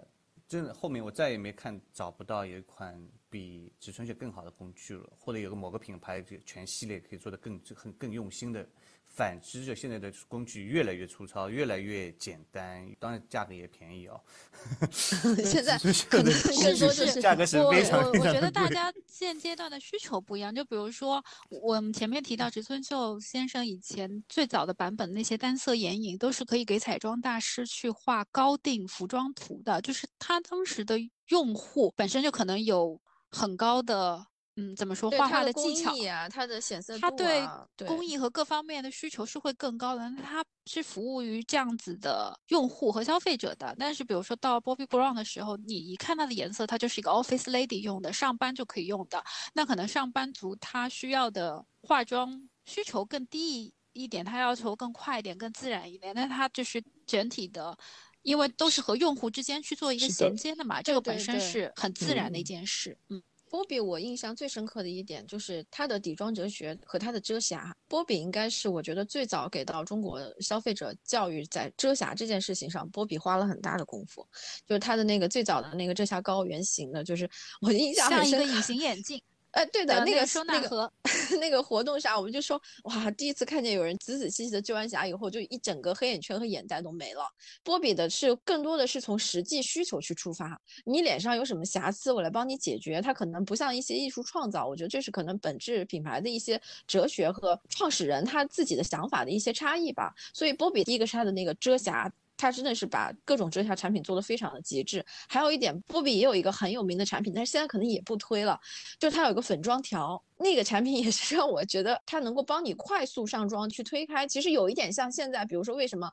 [0.49, 3.01] 真的后面我再也没看找不到有一款
[3.31, 8.69] 比植村秀更好的工具了，或者有个某个品牌全系列可以做的更很更用心的。
[9.17, 14.21] 反之，就现在的工具越来越粗糙，越来越简单，当然价格也便宜哦。
[15.43, 30.99] 现在可能更多就是价格是非常我我觉得大家现阶段的需求不一样，就比如说我们前面提到植村秀先生以前最早的版本那些单色眼影，都是可以给彩妆大师去画高定服装图的，就是他当时的
[31.29, 33.01] 用户本身就可能有
[33.31, 34.27] 很高的。
[34.59, 37.47] 嗯，怎么说画画的技巧啊，它的显色，啊它对
[37.87, 40.11] 工艺和各方面的需求是会更高的。
[40.23, 43.77] 它是服务于这样子的用户和消费者的。
[43.79, 49.23] 但是，比如说到 Bobbi Brown 的时候，你一看它的颜色，它就是一个 Office Lady 用的，上班就可以用的。
[49.53, 56.15] 那可能上班族他需要的化妆需求更低一点，他要求更快一点、更自然一点。
[56.15, 57.77] 那它就是整体的，
[58.23, 62.99] 因为都是和用户之间去做一个衔接的嘛，这个本身是很自然的一件事。
[63.11, 63.23] 嗯。
[63.57, 67.75] 波比，我印象最深刻的一点就是他的底妆哲学和他的遮瑕。
[67.89, 74.27] 波比应该是我觉得最早给到中国消费者教育在遮瑕这件事情上，波比花了很大的功夫。
[74.67, 77.27] 就是他的那个最早的那个遮瑕膏，圆形的，就是
[77.63, 78.33] 我印象很深。
[78.33, 79.19] 像一个隐形眼镜。
[79.53, 80.93] 哎，对的，那个那个
[81.41, 87.23] 那个活动上，我们就说哇，第一次看见有人仔仔细细的遮完瑕以后，就一整个黑眼圈和眼袋都没了。
[87.63, 93.01] 波比的是更多的是从实际需求去出发，你脸上有什么瑕疵，我来帮你解决。
[93.01, 100.15] 它可能不像一些艺术创造，我觉得这是可能本质品牌的一些哲学和创始人他自己的想法的一些差异吧。
[100.33, 102.13] 所以波比第一个是它的那个遮瑕。
[102.37, 105.05] 它真的是把各种遮瑕产品做得非常的极致。
[105.29, 108.59] 还有一点，波比也有一个很有名的产品，但是现在可能也不推了，
[108.99, 114.27] 就是它有个粉妆条，那个产品也是让我觉得它能够帮你快速上妆去推开。
[114.27, 116.11] 其实有一点像现在，比如说为什么。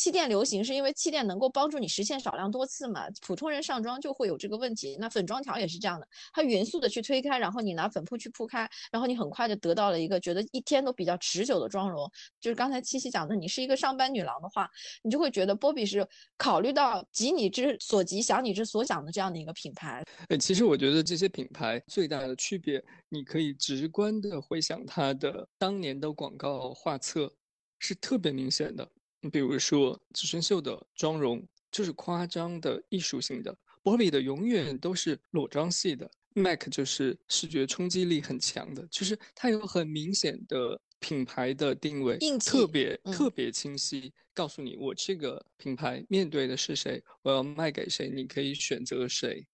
[0.00, 3.06] 气垫流行是因为气垫能够帮助你实现少量多次嘛？
[3.20, 4.96] 普通人上妆就会有这个问题。
[4.98, 12.10] 那粉妆条也是这样的，它匀速的去推开，然后你拿粉扑去铺开，然后你很快就得到了一个觉得一天都比较持久的妆容。
[12.40, 14.70] 就是刚才七七讲的，你是一个上班女郎的话，
[15.02, 16.08] 你就会觉得波比是
[16.38, 20.02] 考虑到急你之所急，想你之所想的这样的一个品牌。
[20.28, 27.30] 哎，其实我觉得这些品牌最大的区别，你可以直观的回想它的当年的广告画册，
[27.78, 28.90] 是特别明显的。
[29.20, 49.46] 你比如说，紫萱秀的妆容就是夸张的艺术性的，波比的永远都是裸妆系的，MAC 就是视觉冲击力很强的，就是它有很明显的品牌的定位，特别特别清晰，告诉你我这个品牌面对的是谁，我要卖给谁，你可以选择谁。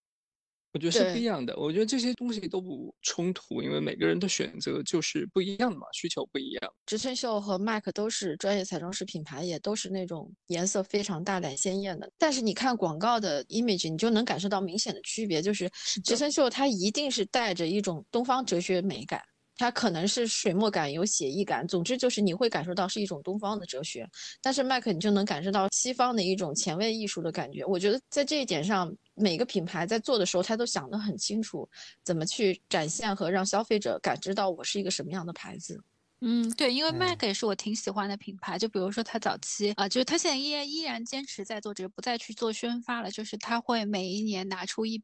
[0.77, 1.57] 我觉得是不一样的。
[1.57, 6.73] 我觉得这些东西都不冲突，因为每个人的选择就是不一样的嘛，需求不一样。
[6.85, 12.07] 植村秀和 MAC 都是专业彩妆师品牌，也都是那种颜色非常大胆鲜艳的。
[12.19, 15.71] 但是你看广告的 image，你就能感受到明显的区别，就是
[16.05, 19.23] 植村秀它一定是带着一种东方哲学美感。
[19.59, 24.07] 它可能是水墨感，有写意感，总之就是你会感受到是一种东方的哲学，
[24.43, 27.65] 但是麦克你就能感受到西方的一种前卫艺术的感觉。
[27.65, 31.69] 我觉得在这一点上，每个品牌在做的时候，他都想得很清楚，
[32.05, 35.83] 怎么去展现和让消费者感知到我是一个什么样的牌子。
[36.21, 45.03] 嗯，对，因为 MAC 也是我挺喜欢的品牌，就比如说他早期啊，就是他现在依然依然坚持在做只是，不再去做宣发了，就是他会每一年拿出一。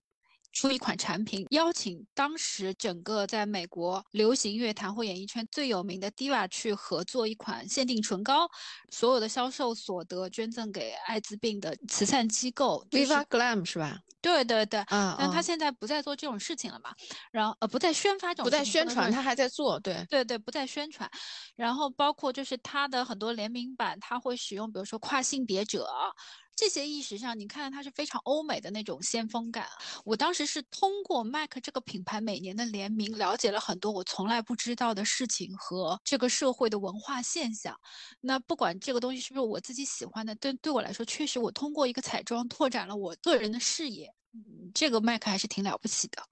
[0.53, 8.47] 出一款产品，邀请当时整个在美国流行乐坛或演艺圈最有名的 diva 去合作一款限定唇膏，
[8.91, 12.87] 所有的销售所得捐赠给艾滋病的慈善机构。
[12.91, 13.99] Viva Glam 是吧？
[14.21, 16.95] 对对对，嗯，但他现在不再做这种事情了嘛？
[17.33, 21.11] 然后呃，不再宣发这种，不再宣传，他还在做，对对对，不再宣传。
[21.57, 25.89] 然后包括就是他的很多联名版，他会使用，比如说跨性别者。
[26.55, 29.67] 这些意识上，你看它是非常欧美的那种先锋感。
[30.05, 37.79] 我当时是通过 MAC 这个品牌每年的联名，了解了很多我从来不知道的事情和这个社会的文化现象。
[38.21, 44.15] 那不管这个东西是不是我自己喜欢的，对对我来说，确实我通过一个彩妆拓展了我个人的视野。
[44.33, 46.23] 嗯，这个 MAC 还是挺了不起的。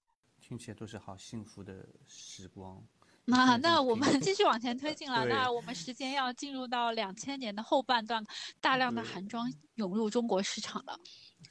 [0.41, 2.87] 听起来都是好幸福的时光。
[3.27, 5.25] 那那我们继续往前推进 了。
[5.27, 8.25] 那我们时间要进入到两千年的后半段，
[8.61, 10.99] 大量的韩妆涌入中国市场了。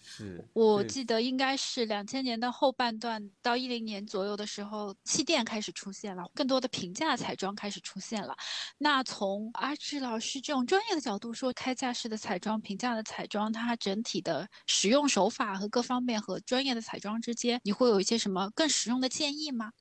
[0.01, 8.36] 是，我记得应该是两千年的后半段到一零年左右的时候，气垫开始出现了，更多的平价彩妆开始出现了。
[8.77, 19.71] 那从阿志老师这种专业的角度说，开架式的彩妆、平价的彩妆，它整体的使用手法和各方面和专业的彩妆之间，你会有一些什么更实用的建议吗？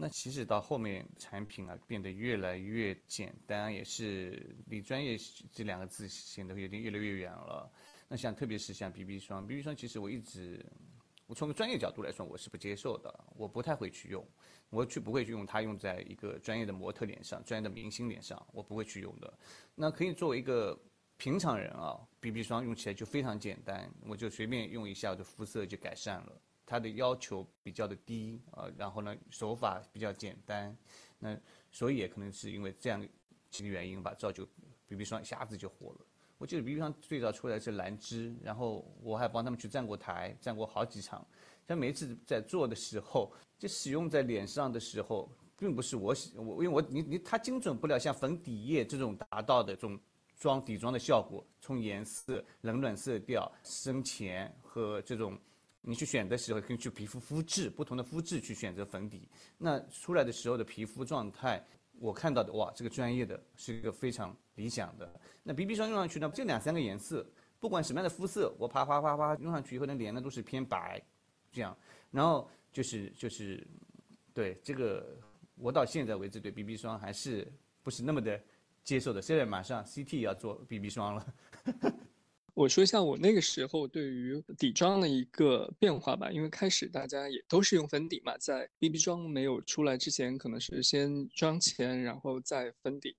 [0.00, 5.18] 那其实到后面产品啊变得越来越简单，也是离专业
[5.52, 7.68] 这两个字显得有点越来越远了。
[8.06, 10.64] 那像特别是像 BB 霜，BB 霜其实我一直，
[11.26, 14.24] 我从个专业角度来说我是不接受的，我不太会去用，
[14.70, 19.36] 我去不会去用它用在一个专业的模特脸上、专业的明星脸上，我不会去用的。
[19.74, 20.80] 那可以作为一个
[21.16, 26.40] 平常人啊，BB 霜用起来就非常简单，我就随便用一下，我的肤色就改善了。
[26.68, 30.76] 它的要求比较的低啊，然后呢手法比较简单，
[31.18, 31.34] 那
[31.72, 33.02] 所以也可能是因为这样
[33.48, 34.46] 几个原因吧，造就
[34.86, 36.00] BB 霜一下子就火了。
[36.36, 41.26] 我记得 BB 霜最早出来是兰芝，然后我还帮他们去站过台，站过好几场。
[41.64, 45.26] 但每一次在做的时候，就使用在脸上的时候，
[45.58, 49.98] 并不是我喜我，因为我你你它精准不了像粉底液这种达到的这种
[50.38, 55.38] 妆底妆的效果，从颜色、冷暖色调、深浅和这种。
[55.80, 61.64] 你去选的时候，根据皮肤肤质不同的肤质去选择粉底，那出来的时候的皮肤状态，
[61.98, 65.20] 我看到的哇，这个专业的是一个非常理想的。
[65.42, 67.26] 那 BB 霜用上去呢，就两三个颜色，
[67.58, 71.00] 不管什么样的肤色，我啪啪啪啪用上去以后，那脸呢都是偏白，
[71.50, 71.76] 这样，
[72.10, 73.66] 然后就是就是，
[74.34, 75.16] 对这个，
[75.54, 77.50] 我到现在为止对 BB 霜还是
[77.82, 78.38] 不是那么的
[78.84, 79.22] 接受的。
[79.22, 81.34] 现在马上 CT 要做 BB 霜了。
[82.58, 93.16] 我说一下我那个时候对于底妆的一个变化吧，因为开始大家也都是用粉底嘛，在 BB 霜没有出来之前，可能是先妆前，然后再粉底。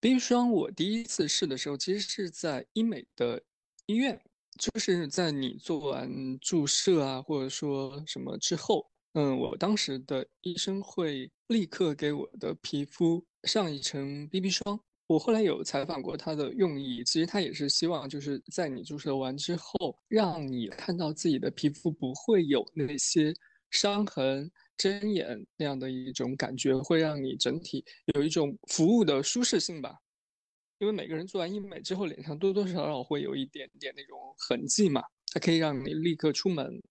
[0.00, 3.40] BB 霜我第一次试的时候，其实是在医美的
[3.86, 4.20] 医院，
[4.58, 14.80] 就是在你做完注射啊，或者说什么之后，嗯，我当时的医生会立刻给我的皮肤上一层 BB 霜。
[15.12, 23.34] 我后来有采访过他的用意，其实他也是希望就是在你注射完之后，让你看到自己的皮肤不会有那些
[23.70, 27.84] 伤痕、针眼那样的一种感觉，会让你整体
[28.14, 29.98] 有一种服务的舒适性吧。
[30.78, 36.82] 因为每个人做完医美之后，脸上多多少少会有一点点那种痕迹嘛，它可以让你立刻出门。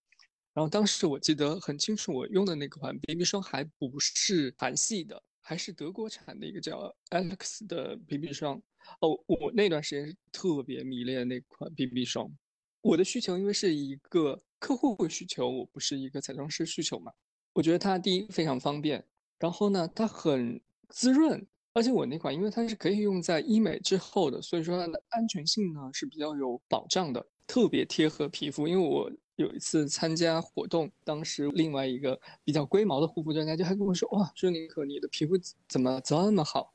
[0.54, 8.62] 然后当时我记得很清楚，我用的那款 BB 霜还不是韩系的，还是德国产的一个叫 Alex 的 BB 霜。
[9.00, 12.30] 哦，我那段时间是特别迷恋那款 BB 霜。
[12.80, 17.12] 我的需求因为是一个客户会需求，我不是一个彩妆师需求嘛。
[17.52, 19.04] 我觉得它第一非常方便，
[19.38, 28.66] 然后呢它很滋润，而且我那款因为它是可以用在医美之后的，所以说它的安全性呢是比较有保障的，特别贴合皮肤。
[28.68, 35.34] 因为我有一次参加活动，当时另外一个比较龟毛的护肤专家就还跟我说：“哇，说宁可你的皮肤
[35.68, 36.72] 怎么这么好？”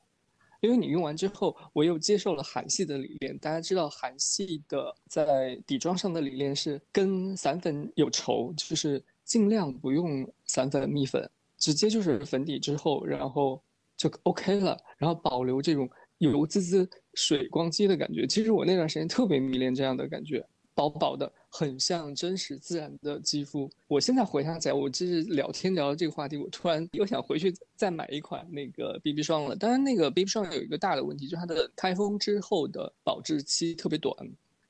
[0.60, 3.38] 因为你用完之后，我又接受了韩系的理念。
[3.38, 13.62] 大家知道韩系的在底妆上的理念是跟散粉有仇，就是尽量不用散粉蜜粉，直接就是粉底之后，然后
[13.96, 15.88] 就 OK 了，然后保留这种
[16.18, 18.26] 油滋滋、水光肌的感觉。
[18.26, 20.44] 其实我那段时间特别迷恋这样的感觉。
[20.78, 23.68] 薄薄的，很像真实自然的肌肤。
[23.88, 29.56] 我现在回想起来，我就是聊天聊到这个话题，我突然又想回去再买一款那个 BB 霜了。
[29.56, 34.14] 当然，那个 BB 霜有一个大的问题，就是它的开封之后的保质期特别短，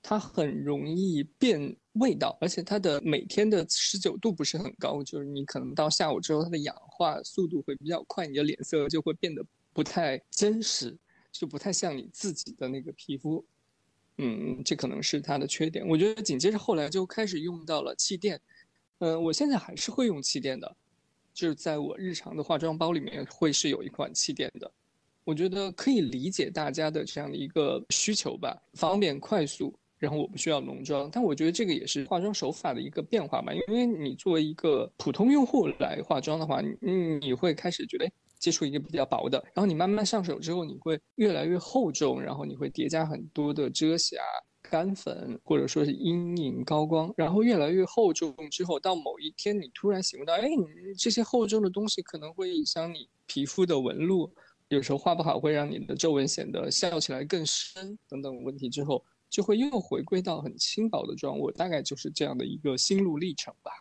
[0.03, 9.45] 它很容易变味道，而且它的每天的持久度不是很高，就是你可能到下午之后，它的氧化速度会比较快，你的脸色就会变得
[9.75, 10.97] 不太真实，
[11.31, 13.45] 就不太像你自己的那个皮肤。
[14.19, 15.87] 嗯，这可能是它的缺点。
[15.89, 18.41] 我觉得紧接着后来就开始用到了气垫，
[18.99, 20.77] 嗯，我现在还是会用气垫的，
[21.33, 24.71] 就是在我日常的化妆包里面会是有一款气垫的。
[25.25, 31.11] 我觉得可以理解大家的这样的一个需求吧，方便快速，然后我不需要浓妆。
[31.13, 38.11] 但我觉得这个也是化妆手法的一个变化吧，因为你作为一个普通用户来化妆的话，嗯，你会开始觉得。
[38.39, 44.17] 接触一个比较薄的，然后你慢慢上手之后，你会越来越厚重，然后你会叠加很多的遮瑕、
[44.63, 54.33] 干粉或者说是阴影高光，然后越来越厚重之后，到某一天你突然醒悟到，哎，你这些厚重的东西可能会影响你皮肤的纹路，
[54.69, 61.39] 有时候画不好会让你的皱纹显得笑起来更深等等问题之后，就会又回归到很轻薄的妆。
[61.39, 63.73] 我大概就是这样的一个心路历程吧。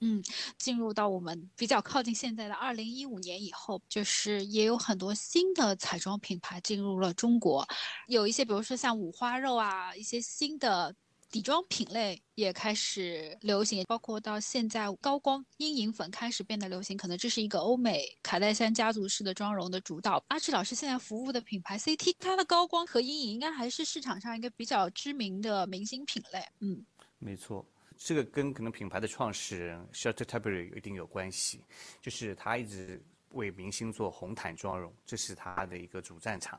[0.00, 0.22] 嗯，
[0.58, 7.66] 进入到我们比较靠近现在的二零一五年以后，就是也有很多新的彩妆品牌进入了中国，
[8.08, 10.94] 有一些比如说像五花肉啊，一些新的
[11.30, 20.20] 底妆品类也开始流行，包括到现在高光阴影粉开始变得流行，可能这是一个欧美卡戴珊家族式的妆容的主导。
[20.28, 26.42] 阿志老师现在服务的品牌 CT，它的高光和阴影应该还是市场上一个比较知名的明星品类。
[26.60, 26.84] 嗯，
[27.18, 27.64] 没错。
[28.02, 31.62] 这个跟可能品牌的创始人 Charlotte Tilbury 一定有关系，
[32.00, 33.00] 就是他一直
[33.32, 36.58] 为明星做红毯妆容，这是他的一个主战场。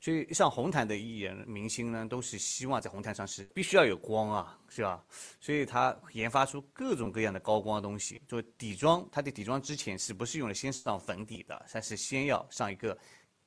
[0.00, 5.04] 所以上红毯的艺人明星呢，都是希望在红毯上是必须要有光啊，是吧？
[5.40, 8.22] 所以他研发出各种各样的高光东西。
[8.28, 11.66] 做底妆，他的底妆之前是不是用了先上粉底的？
[11.68, 12.96] 他是先要上一个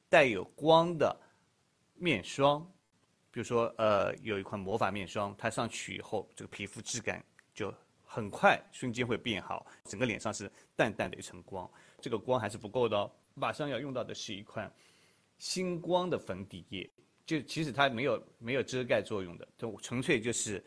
[0.09, 1.17] 带有光的
[1.95, 2.69] 面霜。
[3.31, 7.23] 比如说，呃，有一款魔法面霜，它上去以后，这个皮肤质感
[7.59, 7.73] 就
[8.05, 11.69] 很快瞬间会变好，整个脸上是淡淡的一层光。
[11.99, 14.73] 这个光还是不够的哦，马上要用到的是一款
[15.37, 16.89] 星光的粉底液，
[17.25, 20.63] 就其实它没有没有遮盖作用的，就纯粹就是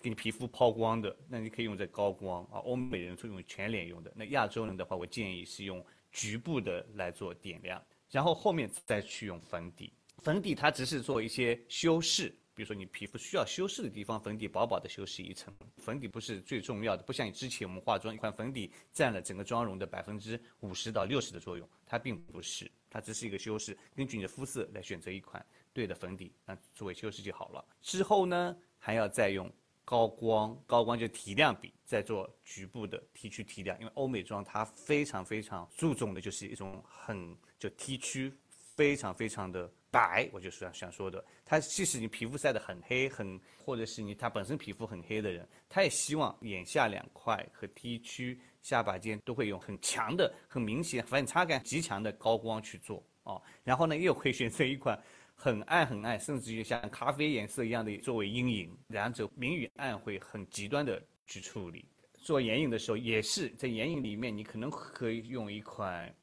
[0.00, 1.16] 给你皮肤抛光的。
[1.28, 4.12] 那你可以用在高光啊，欧美人是用全脸用的。
[4.14, 9.92] 那亚洲人的话，我建议是用局部的来做点亮，然后后面再去用粉底。
[10.18, 15.54] 粉底它只是做一些修饰，比如说你皮肤需要修饰的地方，粉底薄薄的修饰一层。
[15.76, 25.44] 粉底不是最重要的，不像你之前我们化妆一款粉底占了整个妆容的百分之五十到六十的作用，它并不是，它只是一个修饰，根据你的肤色来选择一款
[25.74, 27.62] 对的粉底，那作为修饰就好了。
[27.82, 29.52] 之后呢，还要再用
[29.84, 38.32] 高光，高光就提亮笔，再做局部的 T 区提亮，因为欧美妆它非常非常注重的就是一种很就 T 区，
[38.76, 39.68] 非常非常的。
[39.88, 53.40] 白，我就是想想说的，他即使你皮肤晒得很黑，很或者是你他本身皮肤很黑的人，他也希望眼下两块和 T 区、下巴尖都会用很强的、很明显反差感极强的高光去做哦。
[53.64, 55.00] 然后呢，又会选择一款
[55.34, 61.86] 很暗很暗，甚至于像咖啡颜色一样的作为阴影，两者明与暗会很极端的去处理。
[62.12, 66.14] 做眼影的时候，也是在眼影里面，你可能可以用一款。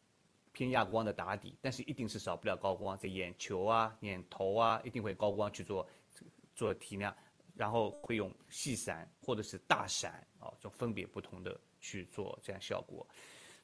[0.64, 5.86] 偏亚光的打底，但是一定是少不了高光，在眼球啊、眼头啊，一定会高光去做
[6.55, 7.14] 做提亮，
[7.53, 13.05] 然后会用细闪或者是大闪啊，就分别不同的去做这样效果。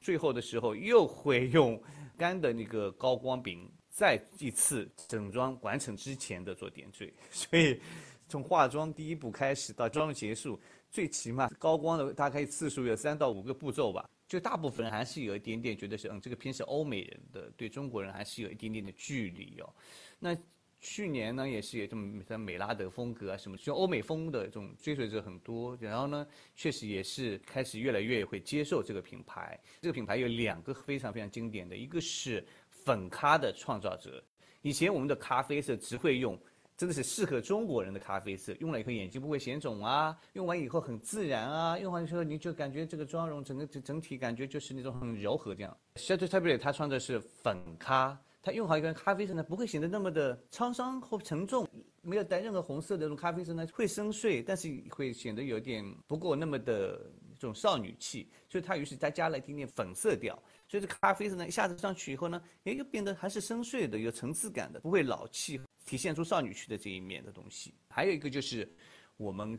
[0.02, 1.82] 最后的时候又会用
[2.18, 7.10] 干的那个高光饼再一次整装完成之前的做点缀。
[7.30, 7.80] 所以
[8.28, 10.60] 从化妆第一步开始到妆容结束，
[10.90, 14.08] 最起码高光的大概次数有三到五个步骤吧。
[14.26, 19.74] 就大部分人还是有一点点觉得是，嗯，这个片是欧美人的，对中国人还是有一点点的距离哦。
[20.20, 20.36] 那
[20.78, 25.76] 去年呢，也是有这么像美拉德风格啊什么，就欧美风的这种追随者很多。
[25.80, 26.24] 然后呢，
[26.54, 29.58] 确实也是开始越来越会接受这个品牌。
[29.82, 34.22] 这个品牌有两个非常非常经典的，一个是粉咖的创造者。
[34.62, 36.40] 以前我们的咖啡色只会用。
[36.80, 45.76] 真的是适合中国人的咖啡色，用了以后眼睛不会显肿啊，用完以后很自然啊，用完之后你就感觉这个妆容整个整整体感觉就是那种很柔和这样。
[45.96, 51.68] s h a t e r t a b l e 它穿的是粉咖，它用好一个咖啡色呢，不会显得那么的沧桑或沉重，
[52.00, 56.96] 没有带任何红色的这种咖啡色呢，会深邃，但是会显得有点不够那么的
[57.38, 60.34] 这种少女气，所以它于是再加了一点点粉色调，
[60.66, 65.60] 所以这咖啡色呢一下子上去以后呢，哎又变得还是深邃的，有层次感的，不会老气。
[65.90, 68.72] 体现出少女区的这一面的东西，还有一个就是
[69.16, 69.58] 我们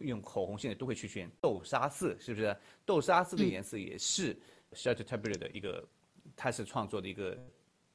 [0.00, 2.56] 用口红现在都会去选豆沙色，是不是？
[2.84, 4.36] 豆沙色的颜色也是
[4.72, 5.88] s h a t e r t a b l e 的一个，
[6.34, 7.38] 它是创作的一个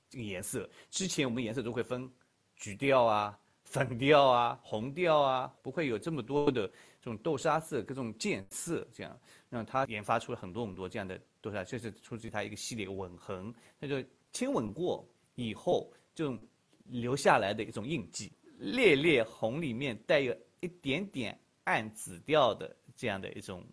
[0.10, 0.70] 这个颜色。
[0.90, 2.10] 之前我们颜色都会分
[2.56, 9.20] 橘调啊、粉调啊、红调啊，不会有这么多的这种豆沙色、各种渐色这样。
[9.50, 15.06] 那它研发出了很多很多这样的豆沙，这是出自于它一个系列吻痕，那就亲吻过
[15.36, 16.40] 以后这种。
[17.02, 23.66] 留下来的一种印记，烈烈红里面带有一点点暗紫调的这样的一种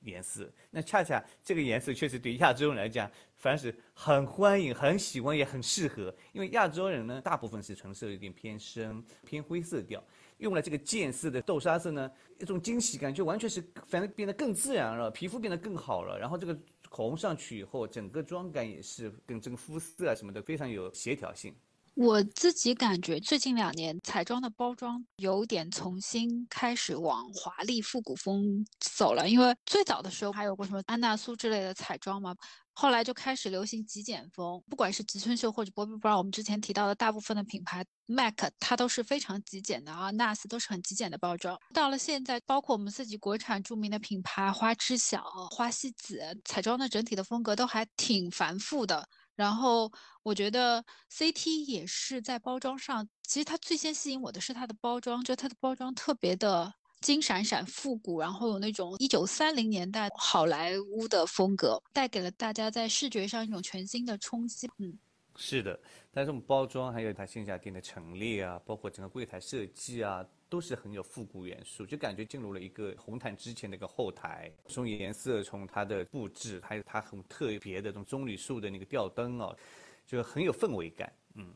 [0.00, 6.14] 颜色，那恰恰这个颜色确实对亚洲人来讲，反是很欢迎、很喜欢，也很适合。
[6.32, 10.02] 因为亚洲人呢，大部分是唇色有点偏深、偏灰色调，
[10.38, 12.10] 用了这个渐色的豆沙色呢，
[12.40, 16.54] 一种惊喜感就完全是反正变得更自然了，皮肤变得更好了，然后这个
[16.88, 21.54] 口红上去以后，整个妆感也是跟这个肤色啊什么的非常有协调性。
[21.94, 32.34] 我自己感觉最近两年彩妆的包装有点重新开始往华丽复古风走了，因为最早的时候还有过什么安娜苏之类的彩妆嘛，
[32.72, 41.58] 后来就开始流行极简风，不管是植村秀或者 Bobbi Brown，我们之前提到的大部分的品牌，MAC 它都是非常极简的啊，NARS 都是很极简的包装。
[41.74, 49.06] 到了现在，包括我们自己国产著名的品牌花知晓、花西子，彩妆的整体的风格都还挺繁复的。
[49.42, 49.90] 然后
[50.22, 64.70] 我觉得 CT 也是在包装上，其实它最先吸引我的是它的包装，就它的包装特别的金闪闪、复古，然后有那种一九三零年代好莱坞的风格，带给了大家在视觉上一种全新的冲击。
[64.78, 64.96] 嗯，
[65.34, 65.76] 是的，
[66.12, 70.24] 但这种包装还有它线下店的陈列啊，包括整个柜台设计啊。
[70.52, 74.52] 都是很有复古元素，就感觉进入了一个红毯之前的一个后台。
[74.66, 79.56] 从颜色，从它的布置，还有它很特别的这种棕榈树的那个吊灯哦，
[80.06, 81.10] 就很有氛围感。
[81.36, 81.54] 嗯，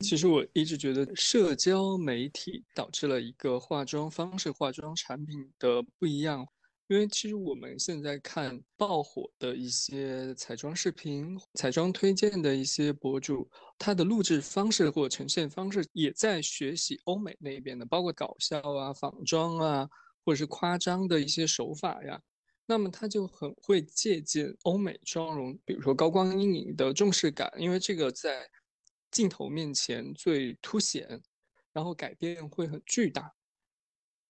[0.00, 6.46] 其实我一直觉得社交媒体导致了一个化妆方式、化妆产品的不一样。
[6.88, 19.88] 因为其实我们现在看爆火的一些彩妆视频、彩妆推荐的一些博主，他的录制方式或呈现方式也在学习欧美那边的，包括搞笑啊、仿妆啊，
[20.24, 22.20] 或者是夸张的一些手法呀。
[22.66, 28.48] 那么他就很会借鉴欧美妆容，比如说高光阴影的重视感，因为这个在
[29.10, 31.20] 镜头面前最凸显，
[31.72, 33.32] 然后改变会很巨大。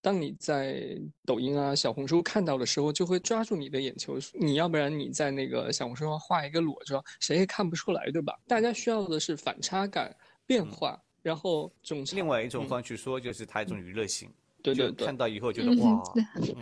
[0.07, 4.17] 当你在抖音啊、小红书看到的时候，就会抓住你的眼球。
[4.35, 8.33] 你要不然你在那个小红书上画一个裸妆，谁也看不出来，对吧？
[8.47, 14.33] 大家需要的是反差感、变化，然后种另外一种方去说，就是它一种娱乐性。
[14.63, 16.03] 对对对，看到以后觉得哇。
[16.39, 16.55] 嗯。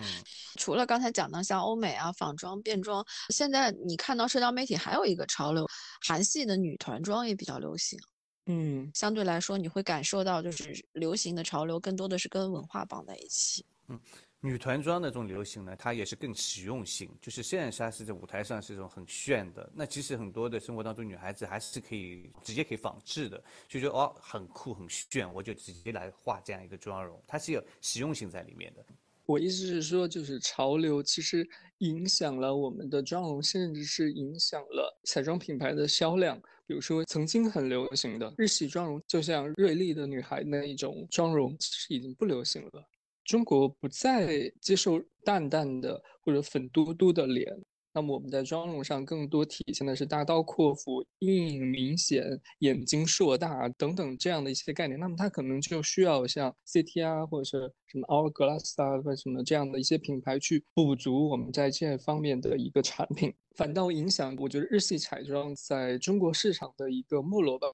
[0.57, 5.67] 除了刚才讲的像欧美啊、仿妆、变装，现在你看到社交媒体还有一个潮流，
[6.01, 7.99] 韩系的女团妆也比较流行。
[8.47, 13.65] 嗯，相对来说，你会感受到就是流行的潮流更多的是跟文化绑在一起。
[13.89, 13.99] 嗯，
[14.41, 28.85] 女团装的这种流行呢，它也是更实用性，就是虽然它是在舞台上是一种很炫的，那其实很多的生活当中女孩子还是可以直接可以仿制的，就觉得哦很酷很炫，我就直接来画这样一个妆容，它是有实用性在里面的。
[29.27, 36.39] 我意思是说，就是潮流其实影响了我们的妆容，甚至是影响了彩妆品牌的销量。
[36.67, 42.89] 比如说，曾经很流行的日系妆容，就像瑞丽的女孩那一种妆容，其实已经不流行了。
[43.25, 47.55] 中国不再接受淡淡的或者粉嘟嘟的脸。
[47.95, 54.99] 那么我们在妆容上更多体现的是大刀阔斧、阴影明显、眼睛硕大等等这样的一些概念。
[54.99, 67.69] 那么它可能就需要像 C T R，或者是什么 Hourglass 啊，或者什么这样的一些品牌去补足我们在这方面的一个产品，反倒影响我觉得日系彩妆在中国市场的一个没落吧。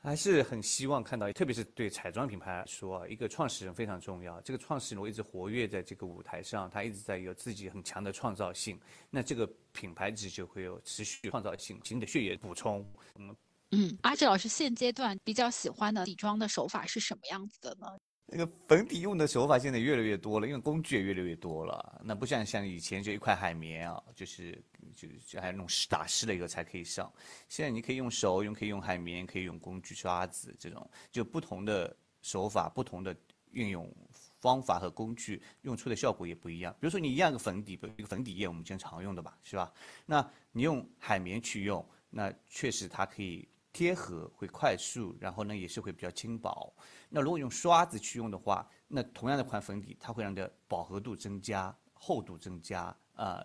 [0.00, 4.40] 还是很希望看到，特别是对彩妆品牌来说，一个创始人非常重要。
[4.42, 8.80] 这个创始人我一直活跃在这个舞台上，他一直在有自己很强的创造性，
[9.10, 12.86] 那这个品牌值就会有持续创造性，新的血液补充。
[13.16, 13.36] 嗯
[13.72, 17.86] 嗯，阿志老师现阶段比较喜欢的底妆的手法是什么样子的呢？
[18.30, 22.02] 那个粉底用的手法现在越来越多了，因为工具也越来越多了。
[22.04, 24.62] 那不像像以前就一块海绵啊，就是
[24.94, 27.10] 就就还弄湿打湿了以后才可以上。
[27.48, 33.16] 现在你可以用手用，可以用海绵，可以用工具刷子这种，就不同的手法，不同的
[33.52, 33.90] 运用
[34.38, 36.70] 方法和工具，用出的效果也不一样。
[36.78, 39.72] 比如说你一样个粉底，比如一个粉底液，我们经常用的吧，是吧？
[40.04, 43.48] 那你用海绵去用，那确实它可以。
[43.78, 46.74] 贴合会快速，然后呢也是会比较轻薄。
[47.08, 53.40] 那如果用刷子去用的话，那同样的款粉底，它会让的饱和度增加，厚度增加，啊，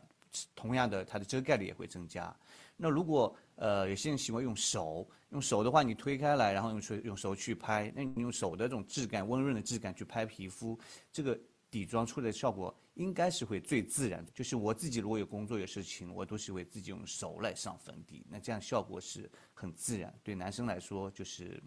[0.56, 2.36] 同样的它的遮盖力也会增加。
[2.76, 10.80] 那如果呃有些人喜欢用手，用手的话，你推开来，然后用手用手去拍，那你用手的这种质感，温润的质感去拍皮肤，
[11.12, 11.40] 这个。
[11.74, 20.14] 底妆出来的效果应该是会最自然的，就是我自己如果有工作有事情，我都是会自己用手来上粉底，那这样效果是很自然。
[20.22, 21.60] 对男生来说，就是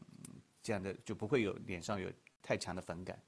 [0.62, 2.08] 这样的就不会有脸上有
[2.40, 3.20] 太强的粉感。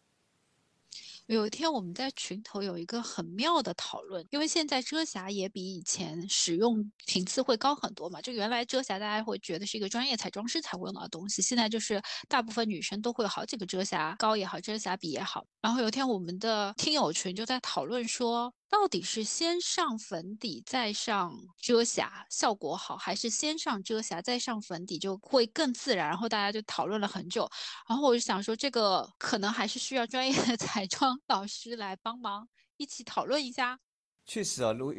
[1.28, 8.18] 有一天我们在群头有一个很妙的讨论，因为现在遮瑕也比以前使用频次会高很多嘛。
[8.22, 15.44] 就原来遮瑕大家会觉得是一个专业彩妆师才会用到的东西，现在就是大部分女生都会有好几个遮瑕膏也好，遮瑕笔也好。
[15.60, 18.50] 然后有一天我们的听友群就在讨论说。
[18.68, 26.08] 到底是先上粉底再上遮瑕效果好，还是先上遮瑕再上粉底就会更自然？
[26.08, 27.48] 然后大家就讨论了很久。
[27.88, 32.46] 然后我就想说，这个可能还是需要专业的 彩妆老师来帮忙
[32.76, 33.78] 一起讨论一下。
[34.26, 34.94] 确实啊，如果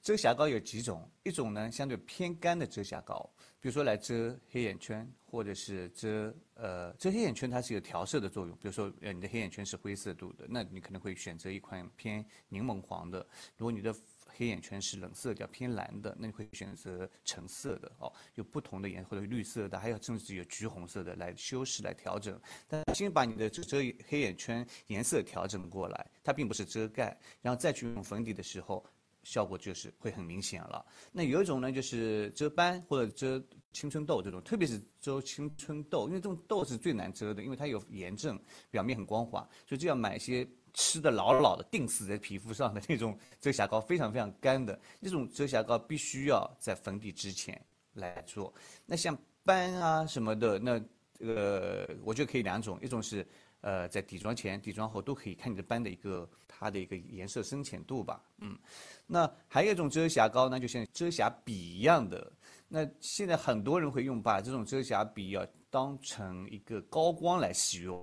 [0.00, 8.56] 遮瑕膏有几种，一种呢相对偏干的遮瑕膏，比如说来遮黑眼圈，或者是遮呃遮黑眼圈，它是有调色的作用。
[8.56, 13.20] 比如说呃你的黑眼圈是灰色度的，那你可能会选择一款偏柠檬黄的；
[13.56, 13.94] 如果你的
[14.26, 18.12] 黑眼圈是冷色调偏蓝的，那你会选择橙色的哦。
[18.34, 22.40] 有不同的颜或者绿色的，还有甚至有橘红色的来修饰来调整。
[22.66, 23.78] 但先把你的遮遮
[24.08, 28.84] 黑眼圈颜色调整过来，它并不是遮盖，然后再去用粉底的时候。
[29.30, 30.84] 效果就是会很明显了。
[31.12, 33.40] 那有一种呢，就是遮斑或者遮
[33.72, 38.36] 青春痘这种，特别是遮青春痘，因为这种痘是最难遮的，因为它有炎症，
[38.72, 48.52] 表面很光滑，所以就要买一些吃的牢牢的、定死在皮肤上的那种遮瑕膏，非常非常干的那种遮瑕膏，必须要在粉底之前来做。
[48.84, 50.76] 那像斑啊什么的，那
[51.16, 53.24] 这个我觉得可以两种，一种是。
[53.62, 58.24] 呃，在底妆前、底妆后都可以看你的斑的一个它的一个颜色深浅度吧。
[58.38, 58.58] 嗯，
[59.06, 62.32] 那还有一种遮瑕膏呢，就像遮瑕笔一样的。
[62.68, 68.02] 那现在很多人会用把这种遮瑕笔啊当成一个高光来使用，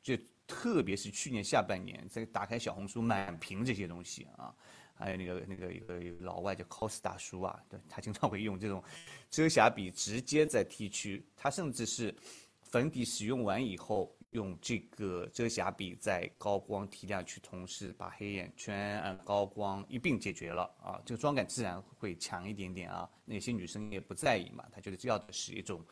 [0.00, 0.16] 就
[0.46, 4.54] 特别是去年下半年在打开小红书满屏这些东西啊，
[4.94, 8.80] 还有那个那个一个老外叫 cos 大叔啊，对他经常会用这种
[9.28, 12.14] 遮瑕笔直接在 T 区，他甚至是
[12.62, 14.16] 粉底使用完以后。
[14.34, 23.08] 用这个遮瑕笔在高光提亮去同时把黑眼圈、嗯高光一并解决了啊，这个妆感自然会强一点点啊。
[23.24, 25.84] 那些女生也不在意嘛，她觉得这要的是一种，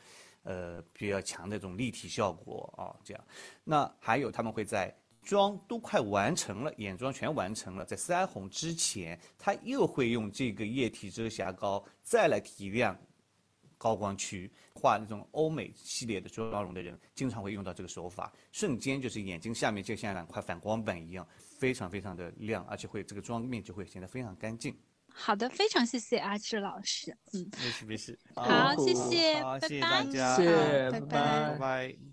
[0.42, 3.24] 呃比较强的这种立体效果啊，这样。
[3.62, 12.98] 那还有他们会在妆都快完成了，眼妆全完成了，在腮红之前，他又会用这个液体遮瑕膏再来提亮。
[13.82, 21.26] 高光区画那种欧美系列的妆容的人，经常会用到这个手法，瞬间就是眼睛下面就像两块反光板一样，
[21.58, 24.72] 非常非常的亮，而且会这个妆面就会显得非常干净。
[25.12, 27.10] 好的，非常谢谢阿志老师。
[27.32, 28.16] 嗯，没事没事。
[28.36, 32.11] 好，谢谢，好，谢谢大家，谢谢，拜拜拜。